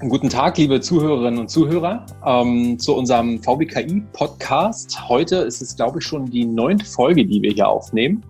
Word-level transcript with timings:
Guten 0.00 0.28
Tag, 0.28 0.58
liebe 0.58 0.78
Zuhörerinnen 0.78 1.40
und 1.40 1.48
Zuhörer, 1.48 2.04
ähm, 2.26 2.78
zu 2.78 2.94
unserem 2.94 3.42
VBKI-Podcast. 3.42 5.08
Heute 5.08 5.36
ist 5.36 5.62
es, 5.62 5.74
glaube 5.74 6.00
ich, 6.00 6.04
schon 6.04 6.26
die 6.26 6.44
neunte 6.44 6.84
Folge, 6.84 7.24
die 7.24 7.40
wir 7.40 7.52
hier 7.52 7.66
aufnehmen. 7.66 8.22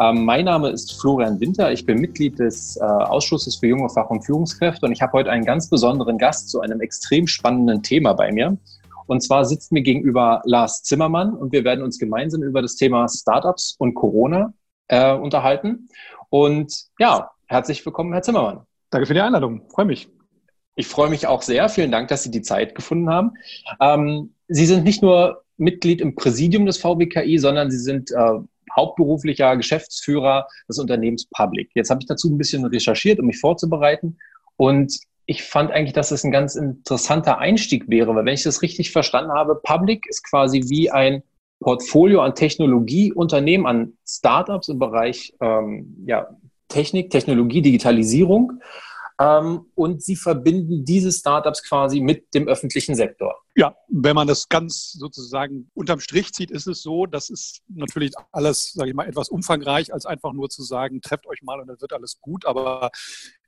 Ähm, 0.00 0.24
mein 0.24 0.44
Name 0.44 0.68
ist 0.68 1.00
Florian 1.00 1.40
Winter. 1.40 1.72
Ich 1.72 1.84
bin 1.84 1.98
Mitglied 1.98 2.38
des 2.38 2.76
äh, 2.76 2.84
Ausschusses 2.84 3.56
für 3.56 3.66
junge 3.66 3.88
Fach- 3.88 4.10
und 4.10 4.24
Führungskräfte 4.24 4.86
und 4.86 4.92
ich 4.92 5.02
habe 5.02 5.12
heute 5.12 5.32
einen 5.32 5.44
ganz 5.44 5.68
besonderen 5.68 6.18
Gast 6.18 6.50
zu 6.50 6.60
einem 6.60 6.80
extrem 6.80 7.26
spannenden 7.26 7.82
Thema 7.82 8.12
bei 8.12 8.30
mir. 8.30 8.56
Und 9.06 9.20
zwar 9.20 9.44
sitzt 9.44 9.72
mir 9.72 9.82
gegenüber 9.82 10.40
Lars 10.44 10.84
Zimmermann 10.84 11.34
und 11.34 11.50
wir 11.50 11.64
werden 11.64 11.82
uns 11.82 11.98
gemeinsam 11.98 12.44
über 12.44 12.62
das 12.62 12.76
Thema 12.76 13.08
Startups 13.08 13.74
und 13.80 13.94
Corona 13.94 14.52
äh, 14.86 15.16
unterhalten. 15.16 15.88
Und 16.30 16.84
ja, 17.00 17.32
herzlich 17.46 17.84
willkommen, 17.84 18.12
Herr 18.12 18.22
Zimmermann. 18.22 18.60
Danke 18.90 19.06
für 19.08 19.14
die 19.14 19.20
Einladung. 19.20 19.62
Freue 19.68 19.86
mich. 19.86 20.17
Ich 20.78 20.86
freue 20.86 21.10
mich 21.10 21.26
auch 21.26 21.42
sehr. 21.42 21.68
Vielen 21.68 21.90
Dank, 21.90 22.06
dass 22.06 22.22
Sie 22.22 22.30
die 22.30 22.40
Zeit 22.40 22.76
gefunden 22.76 23.10
haben. 23.10 23.32
Ähm, 23.80 24.32
Sie 24.46 24.64
sind 24.64 24.84
nicht 24.84 25.02
nur 25.02 25.42
Mitglied 25.56 26.00
im 26.00 26.14
Präsidium 26.14 26.66
des 26.66 26.78
VBKI, 26.78 27.38
sondern 27.38 27.68
Sie 27.68 27.80
sind 27.80 28.12
äh, 28.12 28.38
hauptberuflicher 28.76 29.56
Geschäftsführer 29.56 30.46
des 30.68 30.78
Unternehmens 30.78 31.26
Public. 31.30 31.70
Jetzt 31.74 31.90
habe 31.90 32.00
ich 32.00 32.06
dazu 32.06 32.28
ein 32.28 32.38
bisschen 32.38 32.64
recherchiert, 32.64 33.18
um 33.18 33.26
mich 33.26 33.40
vorzubereiten. 33.40 34.18
Und 34.56 34.96
ich 35.26 35.42
fand 35.42 35.72
eigentlich, 35.72 35.94
dass 35.94 36.12
es 36.12 36.22
ein 36.22 36.30
ganz 36.30 36.54
interessanter 36.54 37.38
Einstieg 37.38 37.88
wäre, 37.88 38.14
weil 38.14 38.24
wenn 38.24 38.34
ich 38.34 38.44
das 38.44 38.62
richtig 38.62 38.92
verstanden 38.92 39.32
habe, 39.32 39.56
Public 39.56 40.06
ist 40.08 40.22
quasi 40.22 40.62
wie 40.68 40.92
ein 40.92 41.24
Portfolio 41.58 42.20
an 42.20 42.36
Technologieunternehmen, 42.36 43.66
an 43.66 43.94
Startups 44.06 44.68
im 44.68 44.78
Bereich 44.78 45.34
ähm, 45.40 45.96
ja, 46.06 46.28
Technik, 46.68 47.10
Technologie, 47.10 47.62
Digitalisierung 47.62 48.60
ähm, 49.20 49.66
und 49.74 50.02
sie 50.02 50.16
verbinden 50.16 50.84
diese 50.84 51.10
Startups 51.10 51.64
quasi 51.64 52.00
mit 52.00 52.32
dem 52.34 52.46
öffentlichen 52.46 52.94
Sektor. 52.94 53.34
Ja, 53.56 53.76
wenn 53.88 54.14
man 54.14 54.28
das 54.28 54.48
ganz 54.48 54.92
sozusagen 54.92 55.68
unterm 55.74 55.98
Strich 55.98 56.32
zieht, 56.32 56.52
ist 56.52 56.68
es 56.68 56.82
so, 56.82 57.06
das 57.06 57.28
ist 57.28 57.62
natürlich 57.68 58.12
alles, 58.30 58.72
sage 58.72 58.90
ich 58.90 58.94
mal, 58.94 59.08
etwas 59.08 59.28
umfangreich, 59.28 59.92
als 59.92 60.06
einfach 60.06 60.32
nur 60.32 60.48
zu 60.48 60.62
sagen, 60.62 61.00
trefft 61.00 61.26
euch 61.26 61.42
mal 61.42 61.60
und 61.60 61.66
dann 61.66 61.80
wird 61.80 61.92
alles 61.92 62.20
gut. 62.20 62.46
Aber 62.46 62.90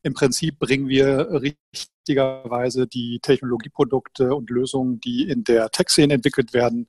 im 0.02 0.14
Prinzip 0.14 0.58
bringen 0.58 0.88
wir 0.88 1.28
richtigerweise 1.30 2.88
die 2.88 3.20
Technologieprodukte 3.22 4.34
und 4.34 4.50
Lösungen, 4.50 5.00
die 5.00 5.28
in 5.28 5.44
der 5.44 5.70
Tech-Szene 5.70 6.14
entwickelt 6.14 6.52
werden, 6.52 6.88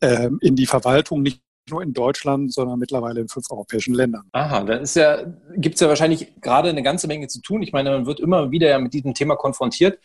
ähm, 0.00 0.38
in 0.42 0.56
die 0.56 0.66
Verwaltung, 0.66 1.22
nicht 1.22 1.45
nur 1.70 1.82
in 1.82 1.92
Deutschland, 1.92 2.52
sondern 2.52 2.78
mittlerweile 2.78 3.20
in 3.20 3.28
fünf 3.28 3.50
europäischen 3.50 3.94
Ländern. 3.94 4.28
Aha, 4.32 4.60
ist 4.74 4.96
ja, 4.96 5.24
gibt 5.56 5.74
es 5.74 5.80
ja 5.80 5.88
wahrscheinlich 5.88 6.40
gerade 6.40 6.68
eine 6.68 6.82
ganze 6.82 7.06
Menge 7.08 7.28
zu 7.28 7.40
tun. 7.40 7.62
Ich 7.62 7.72
meine, 7.72 7.90
man 7.90 8.06
wird 8.06 8.20
immer 8.20 8.50
wieder 8.50 8.68
ja 8.68 8.78
mit 8.78 8.92
diesem 8.94 9.14
Thema 9.14 9.36
konfrontiert. 9.36 9.98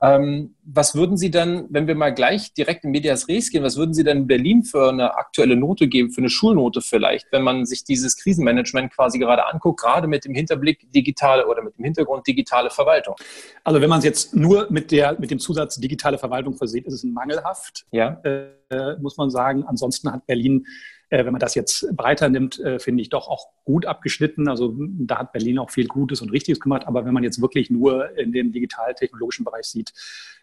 Ähm, 0.00 0.54
was 0.62 0.94
würden 0.94 1.16
Sie 1.16 1.30
dann, 1.30 1.66
wenn 1.70 1.88
wir 1.88 1.96
mal 1.96 2.14
gleich 2.14 2.52
direkt 2.52 2.84
in 2.84 2.92
Medias 2.92 3.26
Res 3.26 3.50
gehen, 3.50 3.64
was 3.64 3.76
würden 3.76 3.94
Sie 3.94 4.04
denn 4.04 4.18
in 4.18 4.26
Berlin 4.28 4.62
für 4.62 4.90
eine 4.90 5.16
aktuelle 5.16 5.56
Note 5.56 5.88
geben, 5.88 6.12
für 6.12 6.20
eine 6.20 6.28
Schulnote 6.28 6.82
vielleicht, 6.82 7.26
wenn 7.32 7.42
man 7.42 7.66
sich 7.66 7.82
dieses 7.82 8.16
Krisenmanagement 8.16 8.94
quasi 8.94 9.18
gerade 9.18 9.46
anguckt, 9.46 9.80
gerade 9.80 10.06
mit 10.06 10.24
dem 10.24 10.34
Hinterblick 10.34 10.92
digitale 10.92 11.48
oder 11.48 11.62
mit 11.62 11.76
dem 11.76 11.84
Hintergrund 11.84 12.24
digitale 12.28 12.70
Verwaltung? 12.70 13.16
Also 13.64 13.80
wenn 13.80 13.90
man 13.90 13.98
es 13.98 14.04
jetzt 14.04 14.36
nur 14.36 14.68
mit, 14.70 14.92
der, 14.92 15.18
mit 15.18 15.32
dem 15.32 15.40
Zusatz 15.40 15.80
digitale 15.80 16.18
Verwaltung 16.18 16.54
versieht, 16.54 16.86
ist 16.86 16.94
es 16.94 17.02
mangelhaft, 17.02 17.84
ja. 17.90 18.20
äh, 18.22 18.96
muss 19.00 19.16
man 19.16 19.30
sagen. 19.30 19.64
Ansonsten 19.66 20.12
hat 20.12 20.24
Berlin 20.26 20.64
äh, 21.10 21.24
wenn 21.24 21.32
man 21.32 21.40
das 21.40 21.54
jetzt 21.54 21.94
breiter 21.96 22.28
nimmt, 22.28 22.58
äh, 22.60 22.78
finde 22.78 23.02
ich 23.02 23.08
doch 23.08 23.28
auch 23.28 23.46
gut 23.64 23.86
abgeschnitten. 23.86 24.48
Also 24.48 24.74
da 24.78 25.18
hat 25.18 25.32
Berlin 25.32 25.58
auch 25.58 25.70
viel 25.70 25.86
Gutes 25.86 26.20
und 26.20 26.30
Richtiges 26.30 26.60
gemacht. 26.60 26.86
Aber 26.86 27.04
wenn 27.04 27.14
man 27.14 27.24
jetzt 27.24 27.40
wirklich 27.40 27.70
nur 27.70 28.16
in 28.18 28.32
den 28.32 28.52
digital-technologischen 28.52 29.44
Bereich 29.44 29.64
sieht, 29.64 29.92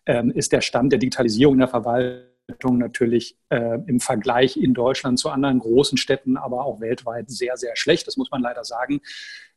ähm, 0.05 0.31
ist 0.31 0.51
der 0.51 0.61
Stand 0.61 0.91
der 0.91 0.99
Digitalisierung 0.99 1.55
in 1.55 1.59
der 1.59 1.67
Verwaltung 1.67 2.77
natürlich 2.77 3.37
äh, 3.49 3.79
im 3.87 3.99
Vergleich 3.99 4.57
in 4.57 4.73
Deutschland 4.73 5.19
zu 5.19 5.29
anderen 5.29 5.59
großen 5.59 5.97
Städten, 5.97 6.37
aber 6.37 6.65
auch 6.65 6.79
weltweit 6.79 7.29
sehr, 7.29 7.57
sehr 7.57 7.75
schlecht. 7.75 8.07
Das 8.07 8.17
muss 8.17 8.31
man 8.31 8.41
leider 8.41 8.63
sagen. 8.63 9.01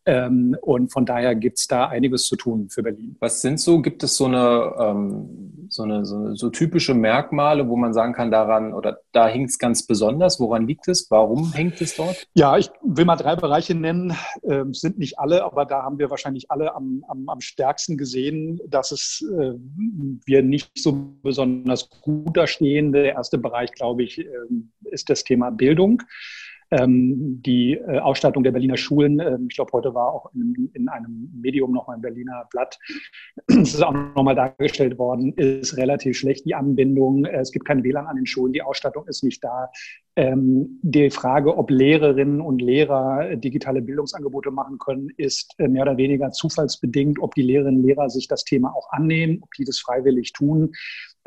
Ähm, 0.09 0.57
und 0.63 0.91
von 0.91 1.05
daher 1.05 1.35
gibt 1.35 1.59
es 1.59 1.67
da 1.67 1.87
einiges 1.87 2.25
zu 2.25 2.37
tun 2.37 2.71
für 2.71 2.83
Berlin. 2.83 3.17
Was 3.21 3.43
sind 3.43 3.61
so, 3.61 3.83
gibt 3.83 4.03
es 4.03 4.17
so 4.17 4.25
eine, 4.25 4.75
ähm, 4.81 5.67
so 5.69 5.83
eine, 5.83 6.07
so, 6.07 6.35
so 6.35 6.49
typische 6.49 6.95
Merkmale, 6.95 7.69
wo 7.69 7.77
man 7.77 7.93
sagen 7.93 8.15
kann, 8.15 8.31
daran 8.31 8.73
oder 8.73 9.01
da 9.13 9.29
hängt 9.29 9.51
es 9.51 9.59
ganz 9.59 9.87
besonders? 9.87 10.41
Woran 10.41 10.67
liegt 10.67 10.89
es? 10.89 11.11
Warum 11.11 11.53
hängt 11.53 11.79
es 11.83 11.95
dort? 11.97 12.27
Ja, 12.33 12.57
ich 12.57 12.71
will 12.83 13.05
mal 13.05 13.17
drei 13.17 13.37
Bereiche 13.37 13.75
nennen. 13.75 14.17
Ähm, 14.45 14.73
sind 14.73 14.99
nicht 14.99 15.19
alle, 15.19 15.45
aber 15.45 15.67
da 15.67 15.83
haben 15.83 15.99
wir 15.99 16.09
wahrscheinlich 16.09 16.51
alle 16.51 16.75
am, 16.75 17.05
am, 17.07 17.29
am 17.29 17.43
stärksten 17.43 17.99
gesehen, 17.99 18.63
dass 18.67 18.93
es 18.93 19.23
äh, 19.39 19.53
wir 20.25 20.43
nicht 20.43 20.71
so 20.79 20.93
besonders 21.23 21.91
gut 22.01 22.35
da 22.35 22.47
stehen. 22.47 22.93
Der 22.93 23.13
erste 23.13 23.37
Bereich, 23.37 23.73
glaube 23.79 24.03
ich, 24.03 24.19
äh, 24.19 24.27
ist 24.91 25.09
das 25.11 25.25
Thema 25.25 25.51
Bildung 25.51 26.03
ähm, 26.71 27.41
die 27.43 27.75
äh, 27.75 27.99
Ausstattung 27.99 28.43
der 28.43 28.53
Berliner 28.53 28.77
Schulen. 28.77 29.21
Ähm, 29.21 29.47
ich 29.49 29.57
glaube, 29.57 29.73
heute 29.73 29.95
war 29.95 30.13
auch 30.13 30.31
in, 30.35 30.71
in 30.75 30.89
einem 30.89 31.31
Medium 31.35 31.73
nochmal 31.73 31.97
im 31.97 32.03
Berliner 32.03 32.47
Blatt, 32.51 32.79
das 33.47 33.75
ist 33.75 33.83
auch 33.83 33.93
nochmal 33.93 34.35
dargestellt 34.35 34.99
worden, 34.99 35.33
ist 35.35 35.77
relativ 35.77 36.19
schlecht, 36.19 36.45
die 36.45 36.55
Anbindung. 36.55 37.25
Es 37.25 37.53
gibt 37.53 37.67
kein 37.67 37.83
WLAN 37.85 38.07
an 38.07 38.17
den 38.17 38.27
Schulen, 38.27 38.53
die 38.53 38.63
Ausstattung 38.63 39.07
ist 39.07 39.25
nicht 39.25 39.43
da. 39.43 39.71
Ähm, 40.17 40.81
die 40.83 41.11
Frage, 41.11 41.57
ob 41.57 41.71
Lehrerinnen 41.71 42.41
und 42.41 42.61
Lehrer 42.61 43.37
digitale 43.37 43.81
Bildungsangebote 43.81 44.51
machen 44.51 44.79
können, 44.79 45.09
ist 45.17 45.55
äh, 45.59 45.69
mehr 45.69 45.83
oder 45.83 45.97
weniger 45.97 46.33
zufallsbedingt, 46.33 47.19
ob 47.21 47.35
die 47.35 47.43
Lehrerinnen 47.43 47.81
und 47.81 47.87
Lehrer 47.87 48.11
sich 48.11 48.29
das 48.29 48.45
Thema 48.45 48.75
auch 48.75 48.91
annehmen, 48.91 49.39
ob 49.43 49.53
die 49.53 49.65
das 49.65 49.79
freiwillig 49.79 50.33
tun. 50.33 50.73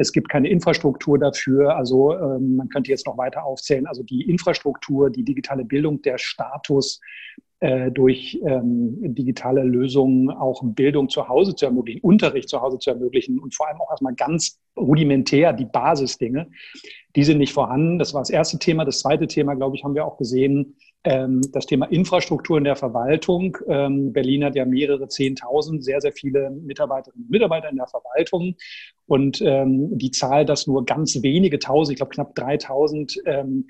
Es 0.01 0.11
gibt 0.11 0.29
keine 0.29 0.49
Infrastruktur 0.49 1.19
dafür. 1.19 1.75
Also 1.75 2.13
ähm, 2.17 2.55
man 2.55 2.69
könnte 2.69 2.89
jetzt 2.89 3.05
noch 3.05 3.17
weiter 3.17 3.45
aufzählen. 3.45 3.85
Also 3.85 4.01
die 4.03 4.27
Infrastruktur, 4.29 5.09
die 5.11 5.23
digitale 5.23 5.63
Bildung, 5.63 6.01
der 6.01 6.17
Status 6.17 6.99
äh, 7.59 7.91
durch 7.91 8.41
ähm, 8.43 8.97
digitale 9.13 9.61
Lösungen 9.61 10.31
auch 10.31 10.63
Bildung 10.63 11.09
zu 11.09 11.27
Hause 11.27 11.55
zu 11.55 11.67
ermöglichen, 11.67 12.01
Unterricht 12.01 12.49
zu 12.49 12.59
Hause 12.59 12.79
zu 12.79 12.89
ermöglichen 12.89 13.37
und 13.37 13.53
vor 13.53 13.67
allem 13.67 13.79
auch 13.79 13.91
erstmal 13.91 14.15
ganz 14.15 14.59
rudimentär 14.75 15.53
die 15.53 15.65
Basisdinge, 15.65 16.49
die 17.15 17.23
sind 17.23 17.37
nicht 17.37 17.53
vorhanden. 17.53 17.99
Das 17.99 18.15
war 18.15 18.21
das 18.21 18.31
erste 18.31 18.57
Thema. 18.57 18.83
Das 18.83 19.01
zweite 19.01 19.27
Thema, 19.27 19.53
glaube 19.53 19.75
ich, 19.75 19.83
haben 19.83 19.93
wir 19.93 20.05
auch 20.05 20.17
gesehen, 20.17 20.75
das 21.03 21.65
Thema 21.65 21.87
Infrastruktur 21.87 22.59
in 22.59 22.63
der 22.63 22.75
Verwaltung. 22.75 23.57
Ähm, 23.67 24.13
Berlin 24.13 24.43
hat 24.43 24.55
ja 24.55 24.65
mehrere 24.65 25.07
Zehntausend, 25.07 25.83
sehr, 25.83 25.99
sehr 25.99 26.11
viele 26.11 26.51
Mitarbeiterinnen 26.51 27.23
und 27.23 27.31
Mitarbeiter 27.31 27.69
in 27.69 27.77
der 27.77 27.87
Verwaltung. 27.87 28.55
Und 29.07 29.41
ähm, 29.41 29.97
die 29.97 30.11
Zahl, 30.11 30.45
dass 30.45 30.67
nur 30.67 30.85
ganz 30.85 31.21
wenige 31.23 31.57
Tausend, 31.57 31.93
ich 31.93 31.97
glaube 31.97 32.13
knapp 32.13 32.35
3000 32.35 33.17
ähm, 33.25 33.65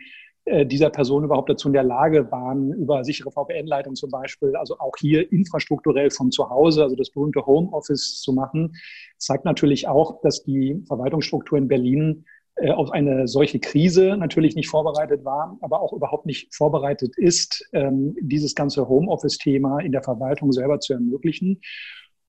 äh, 0.45 0.65
dieser 0.65 0.89
Personen 0.89 1.25
überhaupt 1.25 1.49
dazu 1.49 1.67
in 1.69 1.73
der 1.73 1.83
Lage 1.83 2.31
waren, 2.31 2.73
über 2.73 3.03
sichere 3.03 3.31
VPN-Leitungen 3.31 3.95
zum 3.95 4.09
Beispiel, 4.09 4.55
also 4.55 4.79
auch 4.79 4.93
hier 4.99 5.31
infrastrukturell 5.31 6.09
von 6.09 6.31
zu 6.31 6.49
Hause, 6.49 6.83
also 6.83 6.95
das 6.95 7.11
berühmte 7.11 7.45
Homeoffice 7.45 8.21
zu 8.21 8.33
machen, 8.33 8.75
zeigt 9.17 9.45
natürlich 9.45 9.87
auch, 9.87 10.19
dass 10.21 10.43
die 10.43 10.83
Verwaltungsstruktur 10.87 11.59
in 11.59 11.67
Berlin 11.67 12.25
auf 12.69 12.91
eine 12.91 13.27
solche 13.27 13.59
Krise 13.59 14.15
natürlich 14.17 14.55
nicht 14.55 14.69
vorbereitet 14.69 15.25
war, 15.25 15.57
aber 15.61 15.81
auch 15.81 15.93
überhaupt 15.93 16.25
nicht 16.25 16.53
vorbereitet 16.53 17.17
ist, 17.17 17.67
ähm, 17.73 18.15
dieses 18.21 18.55
ganze 18.55 18.87
Homeoffice-Thema 18.87 19.79
in 19.79 19.91
der 19.91 20.03
Verwaltung 20.03 20.51
selber 20.51 20.79
zu 20.79 20.93
ermöglichen. 20.93 21.61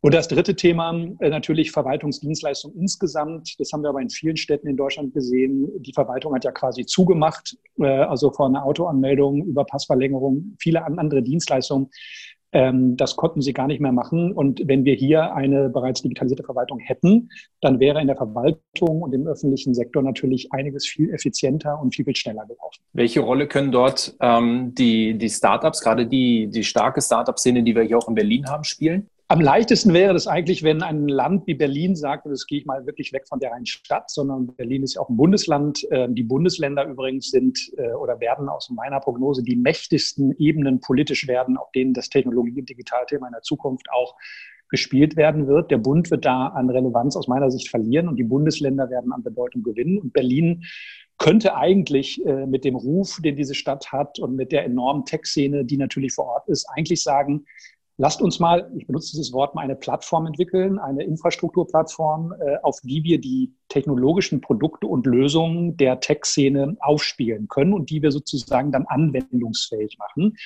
Und 0.04 0.14
das 0.14 0.26
dritte 0.26 0.56
Thema, 0.56 0.92
äh, 1.20 1.28
natürlich 1.28 1.70
Verwaltungsdienstleistung 1.70 2.72
insgesamt. 2.74 3.54
Das 3.60 3.72
haben 3.72 3.82
wir 3.82 3.90
aber 3.90 4.00
in 4.00 4.10
vielen 4.10 4.36
Städten 4.36 4.66
in 4.66 4.76
Deutschland 4.76 5.14
gesehen. 5.14 5.70
Die 5.80 5.92
Verwaltung 5.92 6.34
hat 6.34 6.44
ja 6.44 6.50
quasi 6.50 6.84
zugemacht, 6.84 7.56
äh, 7.78 7.86
also 7.86 8.32
von 8.32 8.56
einer 8.56 8.64
Autoanmeldung 8.64 9.44
über 9.44 9.64
Passverlängerung, 9.64 10.56
viele 10.58 10.84
andere 10.84 11.22
Dienstleistungen 11.22 11.88
ähm, 12.52 12.96
das 12.96 13.16
konnten 13.16 13.40
sie 13.40 13.52
gar 13.52 13.66
nicht 13.66 13.80
mehr 13.80 13.92
machen. 13.92 14.32
Und 14.32 14.62
wenn 14.66 14.84
wir 14.84 14.94
hier 14.94 15.34
eine 15.34 15.68
bereits 15.68 16.02
digitalisierte 16.02 16.44
Verwaltung 16.44 16.78
hätten, 16.78 17.30
dann 17.60 17.80
wäre 17.80 18.00
in 18.00 18.06
der 18.06 18.16
Verwaltung 18.16 19.02
und 19.02 19.14
im 19.14 19.26
öffentlichen 19.26 19.74
Sektor 19.74 20.02
natürlich 20.02 20.52
einiges 20.52 20.86
viel 20.86 21.10
effizienter 21.12 21.80
und 21.80 21.94
viel, 21.94 22.04
viel 22.04 22.16
schneller 22.16 22.46
gelaufen. 22.46 22.82
Welche 22.92 23.20
Rolle 23.20 23.48
können 23.48 23.72
dort 23.72 24.14
ähm, 24.20 24.74
die, 24.74 25.16
die 25.16 25.30
Startups, 25.30 25.80
gerade 25.80 26.06
die, 26.06 26.48
die 26.48 26.64
starke 26.64 27.00
Startup-Szene, 27.00 27.62
die 27.62 27.74
wir 27.74 27.82
hier 27.82 27.98
auch 27.98 28.08
in 28.08 28.14
Berlin 28.14 28.46
haben, 28.46 28.64
spielen? 28.64 29.08
Am 29.32 29.40
leichtesten 29.40 29.94
wäre 29.94 30.12
das 30.12 30.26
eigentlich, 30.26 30.62
wenn 30.62 30.82
ein 30.82 31.08
Land 31.08 31.46
wie 31.46 31.54
Berlin 31.54 31.96
sagt, 31.96 32.26
und 32.26 32.32
das 32.32 32.46
gehe 32.46 32.58
ich 32.58 32.66
mal 32.66 32.84
wirklich 32.84 33.14
weg 33.14 33.26
von 33.26 33.40
der 33.40 33.50
reinen 33.50 33.64
Stadt, 33.64 34.10
sondern 34.10 34.48
Berlin 34.48 34.82
ist 34.82 34.96
ja 34.96 35.00
auch 35.00 35.08
ein 35.08 35.16
Bundesland. 35.16 35.86
Ähm, 35.90 36.14
die 36.14 36.22
Bundesländer 36.22 36.84
übrigens 36.84 37.30
sind 37.30 37.58
äh, 37.78 37.94
oder 37.94 38.20
werden 38.20 38.50
aus 38.50 38.68
meiner 38.68 39.00
Prognose 39.00 39.42
die 39.42 39.56
mächtigsten 39.56 40.36
Ebenen 40.36 40.80
politisch 40.80 41.26
werden, 41.28 41.56
auf 41.56 41.72
denen 41.72 41.94
das 41.94 42.10
Technologie- 42.10 42.60
und 42.60 42.68
Digitalthema 42.68 43.26
in 43.26 43.32
der 43.32 43.40
Zukunft 43.40 43.86
auch 43.90 44.16
gespielt 44.68 45.16
werden 45.16 45.46
wird. 45.46 45.70
Der 45.70 45.78
Bund 45.78 46.10
wird 46.10 46.26
da 46.26 46.48
an 46.48 46.68
Relevanz 46.68 47.16
aus 47.16 47.26
meiner 47.26 47.50
Sicht 47.50 47.70
verlieren 47.70 48.08
und 48.08 48.16
die 48.16 48.24
Bundesländer 48.24 48.90
werden 48.90 49.14
an 49.14 49.22
Bedeutung 49.22 49.62
gewinnen. 49.62 49.96
Und 49.96 50.12
Berlin 50.12 50.64
könnte 51.16 51.56
eigentlich 51.56 52.22
äh, 52.26 52.44
mit 52.44 52.66
dem 52.66 52.76
Ruf, 52.76 53.18
den 53.24 53.36
diese 53.36 53.54
Stadt 53.54 53.92
hat 53.92 54.18
und 54.18 54.36
mit 54.36 54.52
der 54.52 54.66
enormen 54.66 55.06
Tech-Szene, 55.06 55.64
die 55.64 55.78
natürlich 55.78 56.12
vor 56.12 56.26
Ort 56.26 56.48
ist, 56.50 56.66
eigentlich 56.74 57.02
sagen, 57.02 57.46
lasst 57.96 58.22
uns 58.22 58.40
mal, 58.40 58.70
ich 58.76 58.86
benutze 58.86 59.12
dieses 59.12 59.32
Wort 59.32 59.54
mal, 59.54 59.62
eine 59.62 59.76
Plattform 59.76 60.26
entwickeln, 60.26 60.78
eine 60.78 61.04
Infrastrukturplattform, 61.04 62.32
äh, 62.32 62.56
auf 62.62 62.80
die 62.82 63.02
wir 63.04 63.20
die 63.20 63.54
technologischen 63.72 64.42
Produkte 64.42 64.86
und 64.86 65.06
Lösungen 65.06 65.78
der 65.78 65.98
Tech-Szene 65.98 66.76
aufspielen 66.80 67.48
können 67.48 67.72
und 67.72 67.88
die 67.88 68.02
wir 68.02 68.12
sozusagen 68.12 68.70
dann 68.70 68.84
anwendungsfähig 68.84 69.96
machen. 69.98 70.36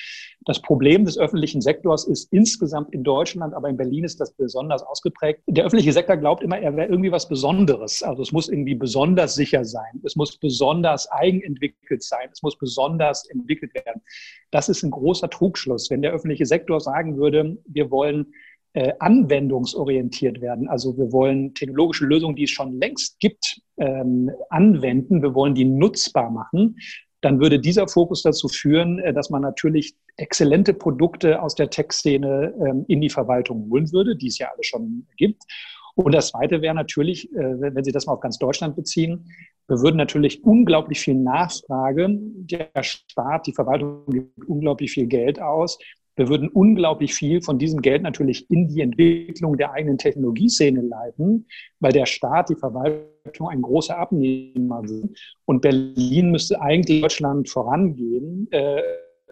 Das 0.45 0.61
Problem 0.61 1.03
des 1.03 1.17
öffentlichen 1.17 1.59
Sektors 1.59 2.07
ist 2.07 2.31
insgesamt 2.31 2.93
in 2.93 3.03
Deutschland, 3.03 3.53
aber 3.53 3.67
in 3.67 3.75
Berlin 3.75 4.05
ist 4.05 4.21
das 4.21 4.31
besonders 4.31 4.81
ausgeprägt. 4.81 5.41
Der 5.47 5.65
öffentliche 5.65 5.91
Sektor 5.91 6.15
glaubt 6.15 6.41
immer, 6.41 6.57
er 6.57 6.73
wäre 6.77 6.87
irgendwie 6.87 7.11
was 7.11 7.27
Besonderes. 7.27 8.01
Also 8.01 8.21
es 8.21 8.31
muss 8.31 8.47
irgendwie 8.47 8.75
besonders 8.75 9.35
sicher 9.35 9.65
sein. 9.65 9.99
Es 10.03 10.15
muss 10.15 10.37
besonders 10.37 11.11
eigenentwickelt 11.11 12.03
sein. 12.03 12.29
Es 12.31 12.41
muss 12.41 12.57
besonders 12.57 13.27
entwickelt 13.29 13.73
werden. 13.73 14.01
Das 14.51 14.69
ist 14.69 14.83
ein 14.83 14.91
großer 14.91 15.29
Trugschluss. 15.29 15.89
Wenn 15.89 16.01
der 16.01 16.13
öffentliche 16.13 16.45
Sektor 16.45 16.79
sagen 16.79 17.17
würde, 17.17 17.57
wir 17.65 17.91
wollen 17.91 18.27
äh, 18.73 18.93
anwendungsorientiert 18.99 20.41
werden. 20.41 20.67
Also 20.67 20.97
wir 20.97 21.11
wollen 21.11 21.53
technologische 21.53 22.05
Lösungen, 22.05 22.35
die 22.35 22.43
es 22.43 22.51
schon 22.51 22.79
längst 22.79 23.19
gibt, 23.19 23.61
ähm, 23.77 24.29
anwenden. 24.49 25.21
Wir 25.21 25.33
wollen 25.33 25.55
die 25.55 25.65
nutzbar 25.65 26.29
machen. 26.29 26.77
Dann 27.21 27.39
würde 27.39 27.59
dieser 27.59 27.87
Fokus 27.87 28.21
dazu 28.21 28.47
führen, 28.47 28.99
äh, 28.99 29.13
dass 29.13 29.29
man 29.29 29.41
natürlich 29.41 29.95
exzellente 30.17 30.73
Produkte 30.73 31.41
aus 31.41 31.55
der 31.55 31.69
Tech-Szene 31.69 32.53
ähm, 32.67 32.85
in 32.87 33.01
die 33.01 33.09
Verwaltung 33.09 33.69
holen 33.69 33.91
würde, 33.91 34.15
die 34.15 34.27
es 34.27 34.37
ja 34.37 34.47
alle 34.51 34.63
schon 34.63 35.07
gibt. 35.17 35.43
Und 35.95 36.13
das 36.13 36.29
Zweite 36.29 36.61
wäre 36.61 36.75
natürlich, 36.75 37.31
äh, 37.33 37.59
wenn 37.59 37.83
Sie 37.83 37.91
das 37.91 38.05
mal 38.05 38.13
auf 38.13 38.19
ganz 38.19 38.37
Deutschland 38.37 38.75
beziehen, 38.75 39.31
wir 39.67 39.79
würden 39.81 39.97
natürlich 39.97 40.43
unglaublich 40.43 40.99
viel 40.99 41.15
Nachfrage. 41.15 42.07
Der 42.11 42.69
Staat, 42.83 43.47
die 43.47 43.53
Verwaltung 43.53 44.05
gibt 44.07 44.47
unglaublich 44.47 44.91
viel 44.91 45.07
Geld 45.07 45.41
aus. 45.41 45.79
Wir 46.17 46.29
würden 46.29 46.49
unglaublich 46.49 47.13
viel 47.13 47.41
von 47.41 47.59
diesem 47.59 47.81
Geld 47.81 48.01
natürlich 48.01 48.49
in 48.49 48.67
die 48.67 48.81
Entwicklung 48.81 49.55
der 49.55 49.71
eigenen 49.71 49.97
Technologieszene 49.99 50.81
leiten, 50.81 51.47
weil 51.79 51.91
der 51.91 52.07
Staat, 52.07 52.49
die 52.49 52.55
Verwaltung 52.55 53.49
ein 53.49 53.61
großer 53.61 53.97
Abnehmer 53.97 54.81
sind. 54.85 55.17
Und 55.45 55.61
Berlin 55.61 56.31
müsste 56.31 56.59
eigentlich 56.59 57.01
Deutschland 57.01 57.49
vorangehen, 57.49 58.47
äh, 58.51 58.81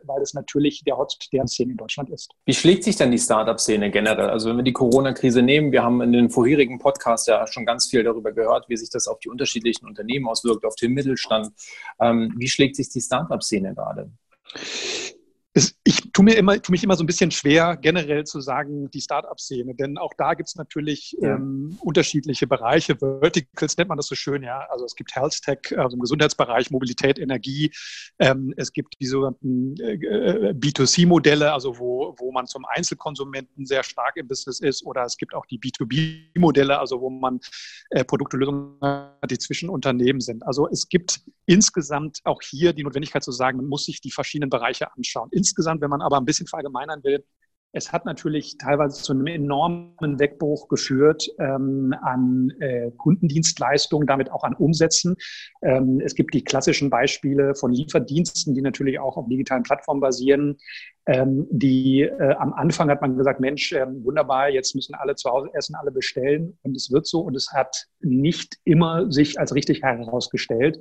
weil 0.04 0.22
es 0.22 0.36
natürlich 0.36 0.84
der 0.84 0.96
Hotspot 0.96 1.34
der 1.34 1.48
Szene 1.48 1.72
in 1.72 1.78
Deutschland 1.78 2.12
ist. 2.12 2.32
Wie 2.46 2.54
schlägt 2.54 2.84
sich 2.84 2.96
denn 2.96 3.10
die 3.10 3.18
Startup-Szene 3.18 3.90
generell? 3.90 4.30
Also 4.30 4.50
wenn 4.50 4.58
wir 4.58 4.64
die 4.64 4.74
Corona-Krise 4.74 5.42
nehmen, 5.42 5.72
wir 5.72 5.82
haben 5.82 6.02
in 6.02 6.12
den 6.12 6.30
vorherigen 6.30 6.78
Podcasts 6.78 7.26
ja 7.26 7.48
schon 7.48 7.66
ganz 7.66 7.88
viel 7.88 8.04
darüber 8.04 8.32
gehört, 8.32 8.70
wie 8.70 8.78
sich 8.78 8.92
das 8.92 9.08
auf 9.08 9.18
die 9.18 9.30
unterschiedlichen 9.30 9.88
Unternehmen 9.88 10.28
auswirkt, 10.28 10.64
auf 10.64 10.76
den 10.76 10.94
Mittelstand. 10.94 11.50
Ähm, 12.00 12.32
wie 12.38 12.48
schlägt 12.48 12.76
sich 12.76 12.90
die 12.90 13.02
Startup-Szene 13.02 13.74
gerade? 13.74 14.12
ich 15.86 16.05
tue 16.16 16.24
mir 16.24 16.38
immer, 16.38 16.62
tue 16.62 16.72
mich 16.72 16.84
immer 16.84 16.96
so 16.96 17.04
ein 17.04 17.08
bisschen 17.08 17.30
schwer, 17.30 17.76
generell 17.76 18.24
zu 18.24 18.40
sagen, 18.40 18.90
die 18.90 19.02
Start-up-Szene, 19.02 19.76
denn 19.76 19.98
auch 19.98 20.14
da 20.18 20.34
gibt 20.34 20.48
es 20.48 20.56
natürlich 20.56 21.16
ja. 21.20 21.36
ähm, 21.36 21.78
unterschiedliche 21.82 22.48
Bereiche. 22.48 22.96
Verticals 22.96 23.76
nennt 23.76 23.90
man 23.90 23.98
das 23.98 24.08
so 24.08 24.16
schön, 24.16 24.42
ja. 24.42 24.66
Also 24.70 24.86
es 24.86 24.96
gibt 24.96 25.14
Health 25.14 25.42
Tech, 25.44 25.78
also 25.78 25.96
im 25.96 26.00
Gesundheitsbereich, 26.00 26.72
Mobilität, 26.72 27.20
Energie. 27.20 27.70
Ähm, 28.18 28.54
es 28.56 28.72
gibt 28.72 28.96
die 29.02 29.08
sogenannten 29.08 29.76
äh, 29.82 29.96
äh 29.96 30.54
B2C-Modelle, 30.54 31.52
also 31.52 31.78
wo, 31.80 32.16
wo 32.18 32.32
man 32.32 32.48
zum 32.48 32.64
Einzelkonsumenten 32.66 33.66
sehr 33.66 33.84
stark 33.84 34.16
im 34.16 34.30
Business 34.30 34.62
ist, 34.62 34.86
oder 34.86 35.04
es 35.04 35.18
gibt 35.18 35.34
auch 35.34 35.46
die 35.46 35.60
B2B-Modelle, 35.60 36.80
also 36.80 37.02
wo 37.02 37.10
man 37.10 37.42
äh, 37.90 38.06
Produkte, 38.06 38.38
Lösungen 38.38 38.78
hat, 38.82 39.30
die 39.30 39.38
zwischen 39.38 39.68
Unternehmen 39.68 40.22
sind. 40.22 40.48
Also 40.48 40.70
es 40.70 40.88
gibt 40.88 41.20
insgesamt 41.46 42.22
auch 42.24 42.42
hier 42.42 42.72
die 42.72 42.84
Notwendigkeit 42.84 43.24
zu 43.24 43.34
sagen, 43.34 43.58
man 43.58 43.68
muss 43.68 43.84
sich 43.84 44.00
die 44.00 44.12
verschiedenen 44.12 44.50
Bereiche 44.50 44.94
anschauen 44.96 45.30
insgesamt, 45.32 45.82
wenn 45.82 45.90
man 45.90 46.05
aber 46.06 46.18
ein 46.18 46.26
bisschen 46.26 46.48
verallgemeinern 46.48 47.04
will, 47.04 47.24
es 47.76 47.92
hat 47.92 48.06
natürlich 48.06 48.58
teilweise 48.58 49.04
zu 49.04 49.12
einem 49.12 49.28
enormen 49.28 50.18
Wegbruch 50.18 50.70
geführt 50.70 51.30
ähm, 51.40 51.94
an 52.02 52.50
äh, 52.62 52.90
Kundendienstleistungen, 52.92 54.08
damit 54.08 54.32
auch 54.32 54.46
an 54.46 54.56
Umsätzen. 54.56 55.18
Ähm, 55.62 56.00
es 56.00 56.16
gibt 56.16 56.34
die 56.34 56.44
klassischen 56.44 56.90
Beispiele 56.90 57.54
von 57.54 57.74
Lieferdiensten, 57.74 58.56
die 58.56 58.62
natürlich 58.62 58.98
auch 58.98 59.18
auf 59.18 59.28
digitalen 59.28 59.64
Plattformen 59.64 60.00
basieren. 60.00 60.58
Ähm, 61.06 61.48
die 61.52 62.04
äh, 62.04 62.36
am 62.36 62.54
Anfang 62.54 62.90
hat 62.90 63.02
man 63.02 63.18
gesagt, 63.18 63.42
Mensch, 63.42 63.74
äh, 63.74 63.86
wunderbar, 64.06 64.50
jetzt 64.50 64.74
müssen 64.74 64.96
alle 64.96 65.16
zu 65.16 65.30
Hause 65.30 65.50
essen, 65.54 65.76
alle 65.76 65.92
bestellen. 65.92 66.58
Und 66.64 66.78
es 66.78 66.94
wird 66.94 67.06
so 67.06 67.20
und 67.20 67.36
es 67.36 67.52
hat 67.52 67.88
nicht 68.00 68.56
immer 68.64 69.12
sich 69.12 69.38
als 69.38 69.54
richtig 69.54 69.84
herausgestellt. 69.84 70.80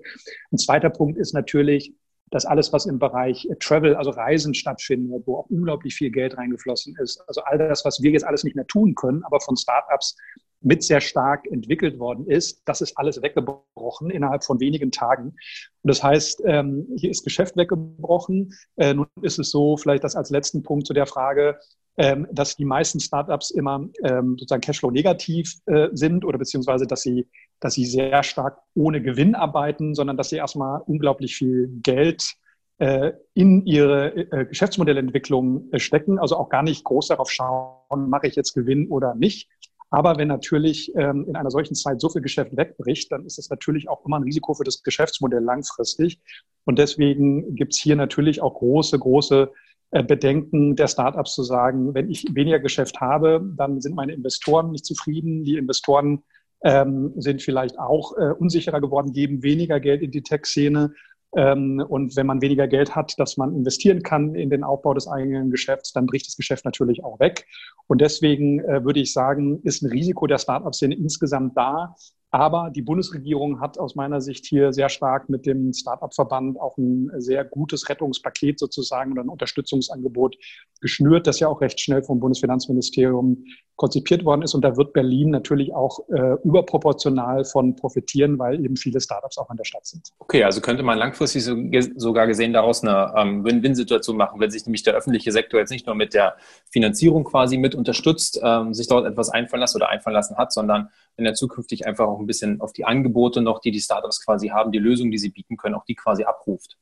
Ein 0.53 0.59
zweiter 0.59 0.91
Punkt 0.91 1.19
ist 1.19 1.35
natürlich, 1.35 1.93
dass 2.31 2.47
alles, 2.47 2.73
was 2.73 2.87
im 2.87 2.99
Bereich 2.99 3.49
Travel, 3.61 3.94
also 3.97 4.11
Reisen 4.11 4.55
stattfindet, 4.55 5.23
wo 5.26 5.38
auch 5.38 5.47
unglaublich 5.50 5.94
viel 5.94 6.11
Geld 6.11 6.37
reingeflossen 6.37 6.97
ist, 7.00 7.23
also 7.29 7.43
all 7.43 7.59
das, 7.59 7.85
was 7.85 8.03
wir 8.03 8.11
jetzt 8.11 8.25
alles 8.25 8.44
nicht 8.44 8.56
mehr 8.56 8.67
tun 8.67 8.94
können, 8.94 9.23
aber 9.25 9.41
von 9.41 9.56
Startups 9.56 10.17
mit 10.65 10.82
sehr 10.82 11.00
stark 11.00 11.47
entwickelt 11.50 11.99
worden 11.99 12.26
ist, 12.26 12.62
das 12.65 12.81
ist 12.81 12.97
alles 12.97 13.23
weggebrochen 13.23 14.11
innerhalb 14.11 14.44
von 14.44 14.61
wenigen 14.61 14.91
Tagen. 14.91 15.37
Und 15.82 15.88
das 15.88 16.03
heißt, 16.03 16.43
ähm, 16.47 16.88
hier 16.97 17.11
ist 17.11 17.23
Geschäft 17.23 17.56
weggebrochen. 17.56 18.53
Äh, 18.77 18.94
nun 18.94 19.06
ist 19.20 19.38
es 19.38 19.50
so, 19.50 19.77
vielleicht 19.77 20.05
das 20.05 20.17
als 20.17 20.31
letzten 20.31 20.62
Punkt 20.62 20.87
zu 20.87 20.94
der 20.94 21.06
Frage, 21.06 21.59
ähm, 21.97 22.27
dass 22.32 22.56
die 22.56 22.65
meisten 22.65 22.99
Startups 22.99 23.50
immer 23.50 23.87
ähm, 24.03 24.37
sozusagen 24.38 24.62
Cashflow 24.62 24.91
negativ 24.91 25.55
äh, 25.67 25.88
sind 25.93 26.25
oder 26.25 26.38
beziehungsweise, 26.38 26.87
dass 26.87 27.03
sie, 27.03 27.29
dass 27.61 27.75
sie 27.75 27.87
sehr 27.87 28.23
stark 28.23 28.59
ohne 28.75 29.03
Gewinn 29.03 29.35
arbeiten, 29.35 29.95
sondern 29.95 30.17
dass 30.17 30.31
sie 30.31 30.37
erstmal 30.37 30.81
unglaublich 30.83 31.37
viel 31.37 31.69
Geld 31.83 32.35
äh, 32.79 33.12
in 33.35 33.65
ihre 33.67 34.17
äh, 34.17 34.47
Geschäftsmodellentwicklung 34.47 35.71
äh, 35.73 35.79
stecken, 35.79 36.19
also 36.19 36.37
auch 36.37 36.49
gar 36.49 36.62
nicht 36.62 36.85
groß 36.85 37.09
darauf 37.09 37.31
schauen, 37.31 38.11
mache 38.11 38.27
ich 38.27 38.35
jetzt 38.35 38.53
Gewinn 38.53 38.89
oder 38.89 39.15
nicht. 39.15 39.49
Aber 39.91 40.19
wenn 40.19 40.27
natürlich 40.27 40.93
ähm, 40.97 41.25
in 41.29 41.37
einer 41.37 41.53
solchen 41.53 41.77
Zeit 41.77 42.01
so 42.01 42.09
viel 42.09 42.21
Geschäft 42.21 42.56
wegbricht, 42.56 43.12
dann 43.12 43.25
ist 43.27 43.39
das 43.39 43.49
natürlich 43.49 43.89
auch 43.89 44.05
immer 44.05 44.19
ein 44.19 44.25
Risiko 44.25 44.55
für 44.55 44.65
das 44.65 44.83
Geschäftsmodell 44.83 45.43
langfristig. 45.43 46.21
Und 46.65 46.81
deswegen 46.81 47.55
gibt 47.55 47.75
es 47.75 47.81
hier 47.81 47.95
natürlich 47.95 48.43
auch 48.43 48.55
große, 48.55 48.99
große 48.99 49.53
äh, 49.93 50.03
Bedenken 50.03 50.75
der 50.75 50.89
Startups 50.89 51.35
zu 51.35 51.45
sagen, 51.45 51.95
wenn 51.95 52.11
ich 52.11 52.27
weniger 52.35 52.59
Geschäft 52.59 53.01
habe, 53.01 53.41
dann 53.56 53.81
sind 53.81 53.95
meine 53.95 54.15
Investoren 54.15 54.73
nicht 54.73 54.85
zufrieden. 54.85 55.45
Die 55.45 55.56
Investoren 55.56 56.25
ähm, 56.64 57.12
sind 57.16 57.43
vielleicht 57.43 57.78
auch 57.78 58.16
äh, 58.16 58.32
unsicherer 58.32 58.81
geworden, 58.81 59.12
geben 59.12 59.43
weniger 59.43 59.78
Geld 59.81 60.02
in 60.02 60.11
die 60.11 60.22
Tech-Szene. 60.22 60.93
Ähm, 61.37 61.84
und 61.87 62.16
wenn 62.16 62.26
man 62.26 62.40
weniger 62.40 62.66
Geld 62.66 62.94
hat, 62.94 63.14
dass 63.19 63.37
man 63.37 63.55
investieren 63.55 64.02
kann 64.02 64.34
in 64.34 64.50
den 64.50 64.64
Aufbau 64.64 64.94
des 64.94 65.06
eigenen 65.06 65.50
Geschäfts, 65.50 65.93
dann 65.93 66.06
bricht 66.06 66.26
das 66.26 66.37
Geschäft 66.37 66.64
natürlich 66.64 67.05
auch 67.05 67.20
weg. 67.20 67.46
Und 67.87 68.00
deswegen 68.00 68.61
äh, 68.61 68.84
würde 68.84 69.00
ich 69.00 69.12
sagen, 69.12 69.61
ist 69.62 69.82
ein 69.82 69.90
Risiko 69.90 70.26
der 70.26 70.38
Startup-Szene 70.38 70.94
insgesamt 70.94 71.56
da. 71.56 71.94
Aber 72.34 72.70
die 72.74 72.82
Bundesregierung 72.82 73.60
hat 73.60 73.79
aus 73.79 73.94
meiner 73.94 74.20
Sicht 74.20 74.44
hier 74.44 74.72
sehr 74.72 74.88
stark 74.88 75.29
mit 75.29 75.46
dem 75.46 75.72
Start-up-Verband 75.72 76.58
auch 76.58 76.76
ein 76.79 77.08
sehr 77.19 77.44
gutes 77.44 77.88
Rettungspaket 77.88 78.58
sozusagen 78.58 79.12
oder 79.12 79.22
ein 79.22 79.29
Unterstützungsangebot 79.29 80.34
geschnürt, 80.81 81.29
das 81.29 81.38
ja 81.38 81.46
auch 81.46 81.60
recht 81.60 81.79
schnell 81.79 82.03
vom 82.03 82.19
Bundesfinanzministerium 82.19 83.44
konzipiert 83.76 84.24
worden 84.24 84.43
ist. 84.43 84.55
Und 84.55 84.62
da 84.62 84.76
wird 84.76 84.93
Berlin 84.93 85.31
natürlich 85.31 85.72
auch 85.74 86.00
äh, 86.08 86.34
überproportional 86.43 87.44
von 87.44 87.76
profitieren, 87.76 88.36
weil 88.36 88.64
eben 88.64 88.76
viele 88.76 89.00
Startups 89.00 89.38
auch 89.38 89.50
in 89.50 89.56
der 89.56 89.64
Stadt 89.64 89.86
sind. 89.86 90.08
Okay, 90.19 90.43
also 90.43 90.60
könnte 90.60 90.82
man 90.82 90.98
langfristig 90.98 91.44
so, 91.44 91.55
sogar 91.94 92.26
gesehen 92.26 92.53
daraus 92.53 92.82
eine 92.82 93.12
ähm, 93.17 93.44
Win-Win-Situation 93.44 94.17
machen, 94.17 94.41
wenn 94.41 94.50
sich 94.50 94.67
nämlich 94.67 94.82
der 94.82 94.94
öffentliche 94.94 95.31
Sektor 95.31 95.60
jetzt 95.60 95.70
nicht 95.70 95.86
nur 95.86 95.94
mit 95.94 96.14
der 96.14 96.34
Finanzierung 96.69 97.22
quasi 97.22 97.58
mit 97.58 97.76
unterstützt, 97.76 98.41
ähm, 98.43 98.74
sich 98.74 98.88
dort 98.88 99.06
etwas 99.06 99.31
einfallen 99.31 99.60
lassen 99.60 99.76
oder 99.76 99.88
einfallen 99.88 100.14
lassen 100.14 100.36
hat, 100.36 100.53
sondern 100.53 100.88
wenn 101.17 101.27
er 101.27 101.35
zukünftig 101.35 101.87
einfach 101.87 102.06
auch 102.06 102.19
ein 102.19 102.27
bisschen 102.27 102.61
auf 102.61 102.73
die 102.73 102.85
Angebote 102.85 103.43
noch, 103.43 103.61
die 103.61 103.71
die 103.71 103.81
Startups 103.81 104.25
quasi 104.25 104.49
haben, 104.49 104.73
die 104.73 104.79
Lösungen, 104.79 105.11
die 105.11 105.19
sie 105.19 105.31
bieten 105.31 105.56
können, 105.56 105.75
auch 105.75 105.85
die 105.85 105.94
quasi 105.94 106.25
abruft. 106.25 106.77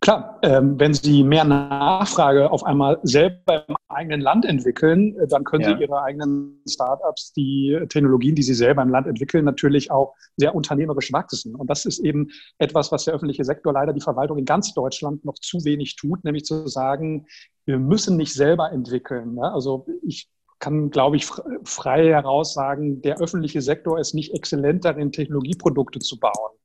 Klar, 0.00 0.38
ähm, 0.42 0.78
wenn 0.78 0.94
Sie 0.94 1.24
mehr 1.24 1.44
Nachfrage 1.44 2.50
auf 2.50 2.64
einmal 2.64 2.98
selber 3.02 3.66
im 3.68 3.76
eigenen 3.88 4.20
Land 4.20 4.44
entwickeln, 4.44 5.18
äh, 5.18 5.26
dann 5.26 5.44
können 5.44 5.62
ja. 5.62 5.76
Sie 5.76 5.82
Ihre 5.82 6.02
eigenen 6.02 6.62
Startups, 6.68 7.32
die 7.32 7.78
Technologien, 7.88 8.34
die 8.34 8.42
Sie 8.42 8.54
selber 8.54 8.82
im 8.82 8.88
Land 8.88 9.06
entwickeln, 9.06 9.44
natürlich 9.44 9.90
auch 9.90 10.14
sehr 10.36 10.54
unternehmerisch 10.54 11.12
wachsen. 11.12 11.54
Und 11.54 11.68
das 11.68 11.84
ist 11.84 11.98
eben 11.98 12.30
etwas, 12.58 12.92
was 12.92 13.04
der 13.04 13.14
öffentliche 13.14 13.44
Sektor 13.44 13.72
leider 13.72 13.92
die 13.92 14.00
Verwaltung 14.00 14.38
in 14.38 14.44
ganz 14.44 14.72
Deutschland 14.74 15.24
noch 15.24 15.34
zu 15.34 15.64
wenig 15.64 15.96
tut, 15.96 16.24
nämlich 16.24 16.44
zu 16.44 16.66
sagen, 16.66 17.26
wir 17.66 17.78
müssen 17.78 18.16
nicht 18.16 18.34
selber 18.34 18.72
entwickeln. 18.72 19.34
Ne? 19.34 19.52
Also 19.52 19.86
ich 20.02 20.28
kann, 20.64 20.90
glaube 20.90 21.16
ich, 21.16 21.26
frei 21.64 22.06
heraus 22.06 22.54
sagen, 22.54 23.02
der 23.02 23.20
öffentliche 23.20 23.60
Sektor 23.60 23.98
ist 23.98 24.14
nicht 24.14 24.32
exzellent 24.32 24.86
darin, 24.86 25.12
Technologieprodukte 25.12 25.98
zu 25.98 26.18
bauen. 26.18 26.56